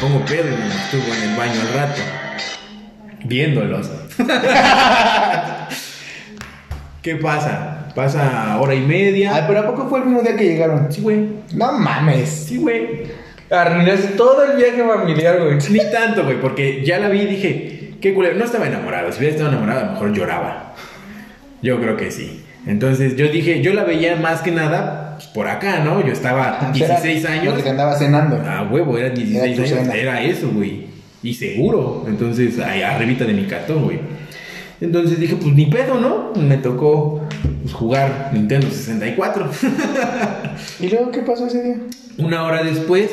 [0.06, 2.01] Pongo pedo y me masturbo en el baño al rato.
[3.24, 3.89] Viéndolos.
[7.01, 7.88] ¿Qué pasa?
[7.95, 9.45] Pasa hora y Ay, media.
[9.47, 10.91] pero ¿a poco fue el mismo día que llegaron?
[10.91, 11.28] Sí, güey.
[11.56, 12.30] No mames.
[12.30, 13.06] Sí, güey.
[13.49, 15.58] Arruinaste todo el viaje familiar, güey.
[15.72, 18.36] Ni tanto, güey, porque ya la vi y dije, qué culero.
[18.36, 19.12] No estaba enamorado.
[19.12, 20.76] Si hubiera estado enamorado, a lo mejor lloraba.
[21.64, 22.45] Yo creo que sí.
[22.68, 26.05] Entonces yo dije, yo la veía más que nada pues, por acá, ¿no?
[26.05, 27.45] Yo estaba 16 Era años.
[27.45, 28.41] Lo que te andaba cenando.
[28.45, 29.95] Ah, huevo, era 16 Era años.
[29.95, 30.88] Era eso, güey.
[31.24, 32.05] Y seguro.
[32.07, 33.99] Entonces, ahí arribita de mi cartón, güey.
[34.82, 36.34] Entonces dije, pues ni pedo, ¿no?
[36.39, 37.22] Me tocó
[37.61, 39.49] pues, jugar Nintendo 64.
[40.80, 41.78] ¿Y luego qué pasó ese día?
[42.18, 43.09] Una hora después,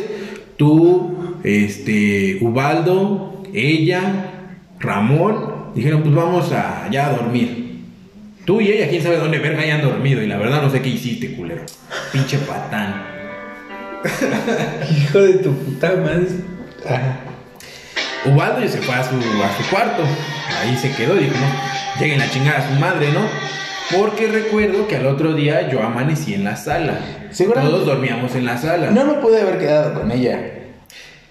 [0.56, 4.30] tú, este, Ubaldo, ella,
[4.80, 7.61] Ramón, dijeron, pues vamos a, ya a dormir.
[8.44, 10.20] Tú y ella, quién sabe dónde verga hayan dormido.
[10.22, 11.62] Y la verdad no sé qué hiciste, culero.
[12.12, 13.02] Pinche patán.
[14.90, 16.26] Hijo de tu puta madre.
[16.84, 17.20] Ajá.
[18.24, 20.02] Ubaldo se fue a su, a su cuarto.
[20.60, 21.14] Ahí se quedó.
[21.14, 23.20] Dijo, no, lleguen a chingar a su madre, ¿no?
[23.96, 26.98] Porque recuerdo que al otro día yo amanecí en la sala.
[27.30, 28.90] Seguramente- Todos dormíamos en la sala.
[28.90, 30.40] No me pude haber quedado con ella.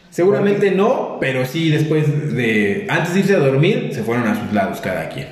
[0.09, 2.85] Seguramente no, pero sí después de...
[2.89, 5.27] Antes de irse a dormir, se fueron a sus lados cada quien.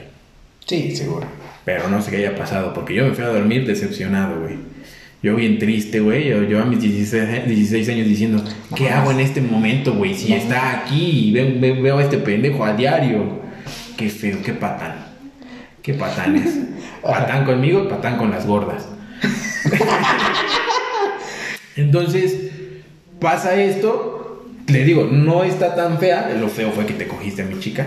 [0.65, 1.27] Sí, seguro.
[1.71, 4.55] Pero no sé qué haya pasado, porque yo me fui a dormir decepcionado, güey.
[5.21, 6.27] Yo bien triste, güey.
[6.27, 8.43] Yo, yo a mis 16, 16 años diciendo,
[8.75, 10.15] ¿qué hago en este momento, güey?
[10.15, 13.39] Si está aquí y veo, veo- veo a este pendejo a diario.
[13.97, 14.95] Qué feo, qué patán.
[15.83, 16.57] Qué patán es.
[17.03, 18.87] Patán conmigo, patán con las gordas.
[21.75, 22.49] Entonces,
[23.19, 24.47] pasa esto.
[24.67, 26.31] Le digo, no está tan fea.
[26.39, 27.85] Lo feo fue que te cogiste a mi chica,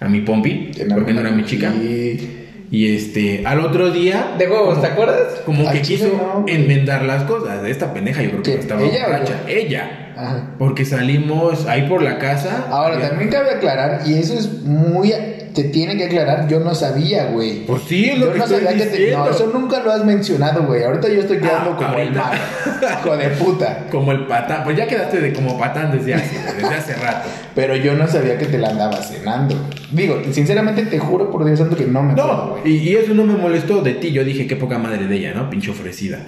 [0.00, 1.68] a mi pompi, porque no era mi chica.
[1.74, 2.39] Y...
[2.70, 4.34] Y este, al otro día.
[4.38, 5.40] De huevos, como- ¿te acuerdas?
[5.44, 7.64] Como que quiso no, enmendar las cosas.
[7.66, 9.34] Esta pendeja yo creo que estaba ¿Ella borracha.
[9.48, 10.12] Ella.
[10.16, 10.50] Ajá.
[10.58, 12.66] Porque salimos ahí por la casa.
[12.70, 15.12] Ahora, Había- también cabe aclarar, y eso es muy...
[15.54, 17.66] Te tiene que aclarar, yo no sabía, güey.
[17.66, 19.10] Pues sí, es lo Yo que no estoy sabía que te...
[19.10, 20.84] No, eso nunca lo has mencionado, güey.
[20.84, 22.40] Ahorita yo estoy quedando Ah, como el malo.
[23.00, 23.86] Hijo de puta.
[23.90, 24.62] Como el patán.
[24.64, 27.28] Pues ya quedaste de como patán desde hace, desde hace rato.
[27.54, 29.56] Pero yo no sabía que te la andabas cenando.
[29.90, 32.76] Digo, sinceramente te juro por Dios santo que no me No, güey.
[32.76, 34.12] y, y eso no me molestó de ti.
[34.12, 35.50] Yo dije, qué poca madre de ella, ¿no?
[35.50, 36.20] Pinche ofrecida.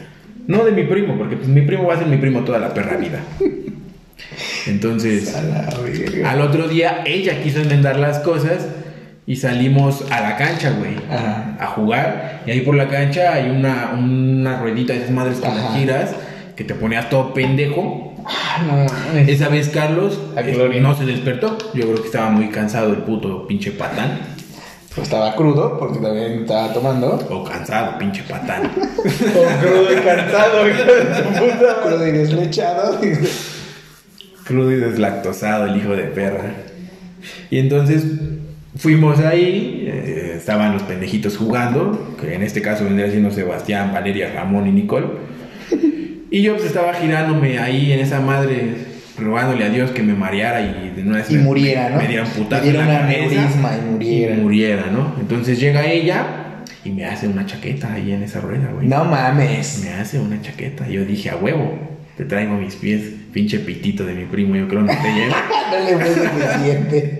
[0.48, 2.74] No de mi primo, porque pues mi primo va a ser mi primo toda la
[2.74, 3.20] perra vida.
[4.66, 5.34] Entonces,
[6.24, 8.66] al otro día ella quiso enmendar las cosas
[9.26, 10.96] y salimos a la cancha, güey.
[11.10, 11.56] Ajá.
[11.60, 12.42] A jugar.
[12.46, 15.56] Y ahí por la cancha hay una, una ruedita de esas madres que Ajá.
[15.56, 16.10] las giras,
[16.56, 18.14] que te ponías todo pendejo.
[18.26, 19.28] Ah, no mames.
[19.28, 21.56] Esa vez Carlos eh, no se despertó.
[21.74, 24.18] Yo creo que estaba muy cansado el puto pinche patán.
[24.94, 27.14] Pues estaba crudo, porque también estaba tomando.
[27.30, 28.64] O cansado, pinche patán.
[28.74, 30.58] O crudo y cansado.
[31.82, 33.00] Crudo y deslechado.
[34.44, 36.52] Crudo y deslactosado, el hijo de perra.
[37.50, 38.04] Y entonces
[38.76, 44.32] fuimos ahí, eh, estaban los pendejitos jugando, que en este caso vendría siendo Sebastián, Valeria,
[44.34, 45.06] Ramón y Nicole.
[46.30, 48.74] Y yo pues estaba girándome ahí en esa madre,
[49.18, 51.98] rogándole a Dios que me mareara y de una vez Y me- muriera, ¿no?
[51.98, 54.34] Me diera un putazo Me diera en la cabeza y muriera.
[54.34, 55.14] y muriera, ¿no?
[55.20, 56.24] Entonces llega ella
[56.84, 58.88] y me hace una chaqueta ahí en esa rueda, güey.
[58.88, 59.82] No mames.
[59.84, 60.88] Me hace una chaqueta.
[60.88, 61.78] Yo dije, a huevo,
[62.16, 63.02] te traigo mis pies,
[63.32, 65.36] pinche pitito de mi primo, yo creo no te lleva.
[65.72, 65.78] No
[66.90, 67.11] le.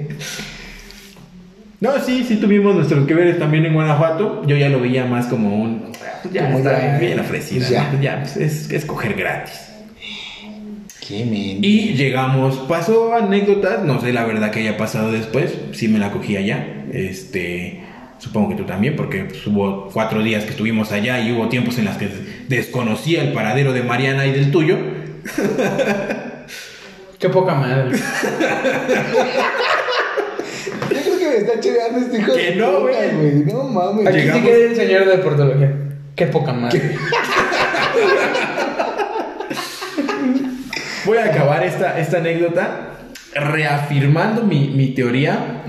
[1.83, 4.47] No, sí, sí tuvimos nuestros que veres también en Guanajuato.
[4.47, 5.91] Yo ya lo veía más como un.
[6.33, 7.91] ya Como está ya, bien ofrecida.
[7.93, 8.01] ¿no?
[8.01, 8.21] ya.
[8.21, 9.69] Pues es, es coger gratis.
[11.05, 11.17] Qué.
[11.61, 16.13] Y llegamos, pasó anécdotas, no sé la verdad que haya pasado después, sí me la
[16.13, 16.85] cogí allá.
[16.93, 17.83] Este,
[18.21, 21.79] supongo que tú también, porque pues, hubo cuatro días que estuvimos allá y hubo tiempos
[21.79, 22.09] en los que
[22.49, 24.79] desconocía el paradero de Mariana y del tuyo.
[27.19, 27.99] Qué poca madre.
[30.91, 33.45] Yo creo que me está chingando este hijo Que no, güey.
[33.53, 34.07] No mames.
[34.07, 35.73] Aquí sí que el señor de portología.
[36.17, 36.81] Qué poca madre.
[41.05, 42.91] Voy a acabar esta, esta anécdota
[43.35, 45.63] reafirmando mi, mi teoría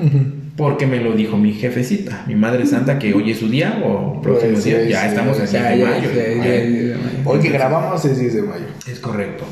[0.56, 4.22] porque me lo dijo mi jefecita, mi madre santa, que hoy es su día o
[4.22, 4.82] próximo Pues, día.
[4.84, 7.00] sí, Ya sí, estamos en sí, 10 de mayo.
[7.26, 8.66] Hoy que grabamos es 10 de mayo.
[8.88, 9.46] Es correcto.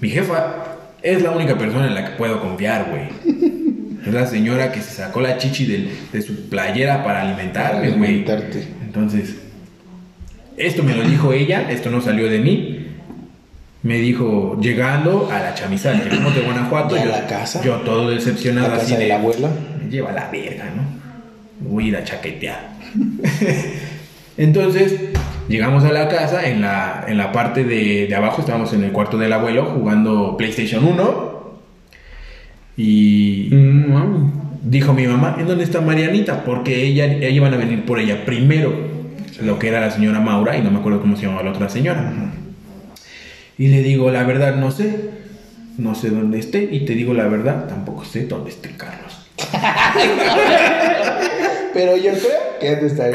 [0.00, 0.54] Mi jefa
[1.02, 3.08] es la única persona en la que puedo confiar, güey.
[4.06, 8.10] Es la señora que se sacó la chichi del- de su playera para alimentarme, güey.
[8.10, 8.66] alimentarte.
[8.82, 9.36] Entonces,
[10.56, 12.86] esto me lo dijo ella, esto no salió de mí.
[13.82, 16.96] Me dijo, llegando a la chamizal, llegamos de Guanajuato.
[16.96, 17.62] ¿Y a yo, la casa?
[17.62, 19.02] Yo todo decepcionado La así casa de...
[19.04, 19.48] de la abuela.
[19.82, 20.82] Me lleva la verga, ¿no?
[21.70, 22.70] Voy a ir a chaquetear.
[24.36, 24.94] Entonces,
[25.48, 28.92] llegamos a la casa, en la, en la parte de, de abajo estábamos en el
[28.92, 31.37] cuarto del abuelo jugando PlayStation 1.
[32.78, 34.30] Y Mm,
[34.62, 36.44] dijo mi mamá, ¿en dónde está Marianita?
[36.44, 38.72] Porque ella, ella iban a venir por ella primero,
[39.42, 41.68] lo que era la señora Maura, y no me acuerdo cómo se llamaba la otra
[41.68, 42.12] señora.
[43.58, 45.10] Y le digo, la verdad, no sé,
[45.76, 49.26] no sé dónde esté, y te digo la verdad, tampoco sé dónde esté Carlos.
[51.74, 53.12] Pero yo creo que debe estar.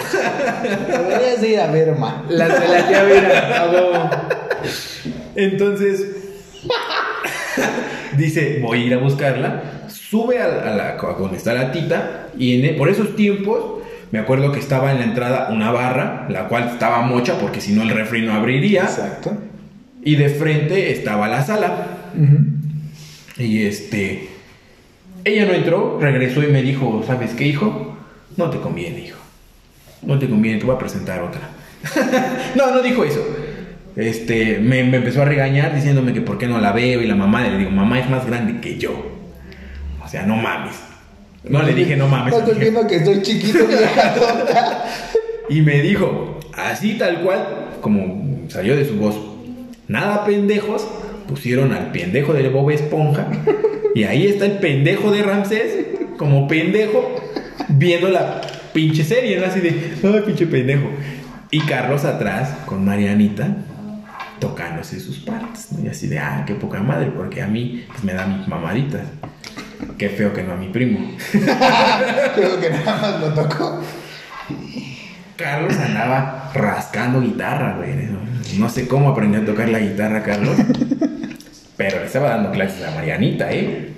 [0.87, 2.23] Deberías ir a ver, ma.
[2.29, 4.27] La de la tía Vera.
[5.35, 6.05] Entonces,
[8.17, 12.27] dice, voy a ir a buscarla, sube a, a la, a donde está la tita,
[12.37, 16.47] y en, por esos tiempos, me acuerdo que estaba en la entrada una barra, la
[16.47, 19.35] cual estaba mocha, porque si no el refri no abriría, Exacto.
[20.03, 21.87] y de frente estaba la sala.
[23.37, 24.29] Y este,
[25.25, 27.97] ella no entró, regresó y me dijo, ¿sabes qué, hijo?
[28.37, 29.19] No te conviene, hijo.
[30.03, 31.49] No te conviene, te voy a presentar otra.
[32.55, 33.25] no, no dijo eso.
[33.95, 37.15] Este, me, me empezó a regañar diciéndome que por qué no la veo y la
[37.15, 39.13] mamá le digo, mamá es más grande que yo.
[40.03, 40.75] O sea, no mames.
[41.47, 42.33] No le dije no mames.
[42.33, 44.85] No estoy viendo que estoy chiquito, vieja tonta.
[45.49, 49.15] Y me dijo, así tal cual, como salió de su voz,
[49.87, 50.87] nada pendejos,
[51.27, 53.27] pusieron al pendejo de Bob Esponja,
[53.93, 55.85] y ahí está el pendejo de Ramsés,
[56.17, 57.15] como pendejo,
[57.67, 58.41] viendo la
[58.71, 59.45] pinche serie, ¿no?
[59.45, 60.87] Así de, ay, pinche pendejo.
[61.51, 63.57] Y Carlos atrás, con Marianita,
[64.43, 65.85] tocándose sus partes, ¿no?
[65.85, 69.03] Y así de, ah, qué poca madre, porque a mí, pues me da mis mamaditas.
[69.97, 70.99] Qué feo que no a mi primo.
[72.35, 73.81] Creo que nada más lo tocó.
[75.37, 77.93] Carlos andaba rascando guitarra, güey.
[78.57, 80.57] No sé cómo aprendió a tocar la guitarra, Carlos.
[81.77, 83.93] Pero le estaba dando clases a Marianita, ¿eh?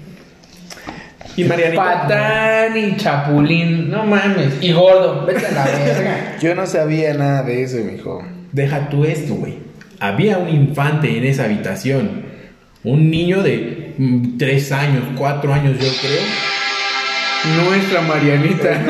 [1.36, 1.84] Y Marianita.
[1.84, 3.90] Patán y chapulín.
[3.90, 4.62] No mames.
[4.62, 5.26] Y gordo.
[5.26, 6.38] Vete a la verga.
[6.40, 8.24] Yo no sabía nada de eso, mijo.
[8.52, 9.65] Deja tú esto, güey.
[10.00, 12.26] Había un infante en esa habitación.
[12.84, 16.22] Un niño de mm, tres años, cuatro años, yo creo.
[17.64, 18.82] Nuestra Marianita.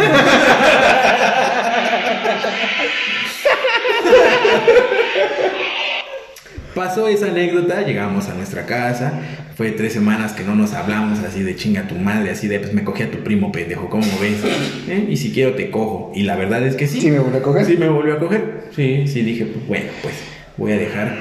[6.73, 9.13] Pasó esa anécdota, llegamos a nuestra casa,
[9.55, 12.73] fue tres semanas que no nos hablamos así de chinga tu madre, así de pues
[12.73, 14.43] me cogí a tu primo pendejo, ¿cómo ves?
[14.89, 15.07] ¿Eh?
[15.09, 16.11] Y si quiero te cojo.
[16.13, 16.99] Y la verdad es que sí.
[16.99, 17.65] ¿Sí me volvió a coger?
[17.65, 18.65] Sí me volvió a coger.
[18.75, 20.15] Sí, sí dije, pues bueno, pues
[20.57, 21.17] voy a dejar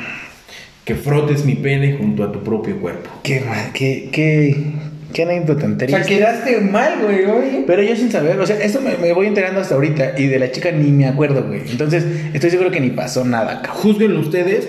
[0.85, 3.11] que frotes mi pene junto a tu propio cuerpo.
[3.23, 4.73] Qué mal, qué, qué,
[5.13, 7.65] qué anécdota tan O sea, quedaste mal, güey, oye.
[7.67, 10.39] Pero yo sin saber, o sea, esto me, me voy enterando hasta ahorita y de
[10.39, 11.63] la chica ni me acuerdo, güey.
[11.71, 12.05] Entonces,
[12.35, 13.83] estoy seguro que ni pasó nada, cabrón.
[13.83, 14.69] Juzguenlo ustedes.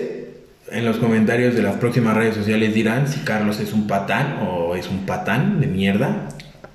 [0.72, 4.74] En los comentarios de las próximas redes sociales dirán si Carlos es un patán o
[4.74, 6.28] es un patán de mierda.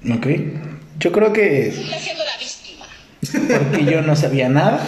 [0.09, 0.27] Ok.
[0.99, 3.67] Yo creo que Sigue siendo la víctima.
[3.69, 4.79] porque yo no sabía nada.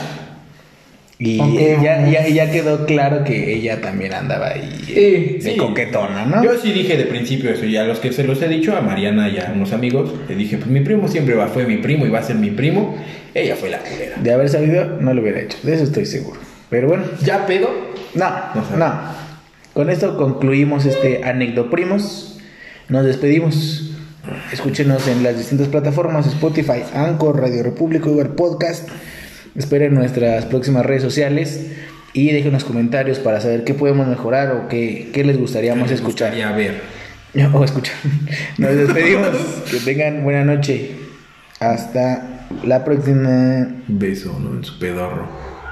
[1.20, 5.58] Y ya, ya, ya quedó claro que ella también andaba ahí Sí, de sí.
[5.58, 6.44] coquetona, ¿no?
[6.44, 8.82] Yo sí dije de principio eso, y a los que se los he dicho, a
[8.82, 12.06] Mariana y a unos amigos, le dije, pues mi primo siempre va, fue mi primo
[12.06, 12.98] y va a ser mi primo.
[13.34, 14.16] Ella fue la culera.
[14.22, 15.58] De haber sabido, no lo hubiera hecho.
[15.64, 16.40] De eso estoy seguro.
[16.70, 17.70] Pero bueno, ¿Ya pedo?
[18.16, 18.94] no, No no.
[19.74, 22.40] Con esto concluimos este anécdota primos.
[22.90, 23.92] Nos despedimos.
[24.52, 28.88] Escúchenos en las distintas plataformas: Spotify, Anchor, Radio República, Uber Podcast.
[29.56, 31.68] Esperen nuestras próximas redes sociales
[32.14, 35.92] y dejen unos comentarios para saber qué podemos mejorar o qué, qué les gustaría más
[35.92, 36.32] escuchar.
[36.32, 36.82] gustaría ver.
[37.54, 37.96] O escuchar.
[38.58, 39.30] Nos despedimos.
[39.70, 40.92] que tengan buena noche.
[41.60, 43.68] Hasta la próxima.
[43.88, 44.58] Beso, ¿no?
[44.58, 45.28] En su pedorro.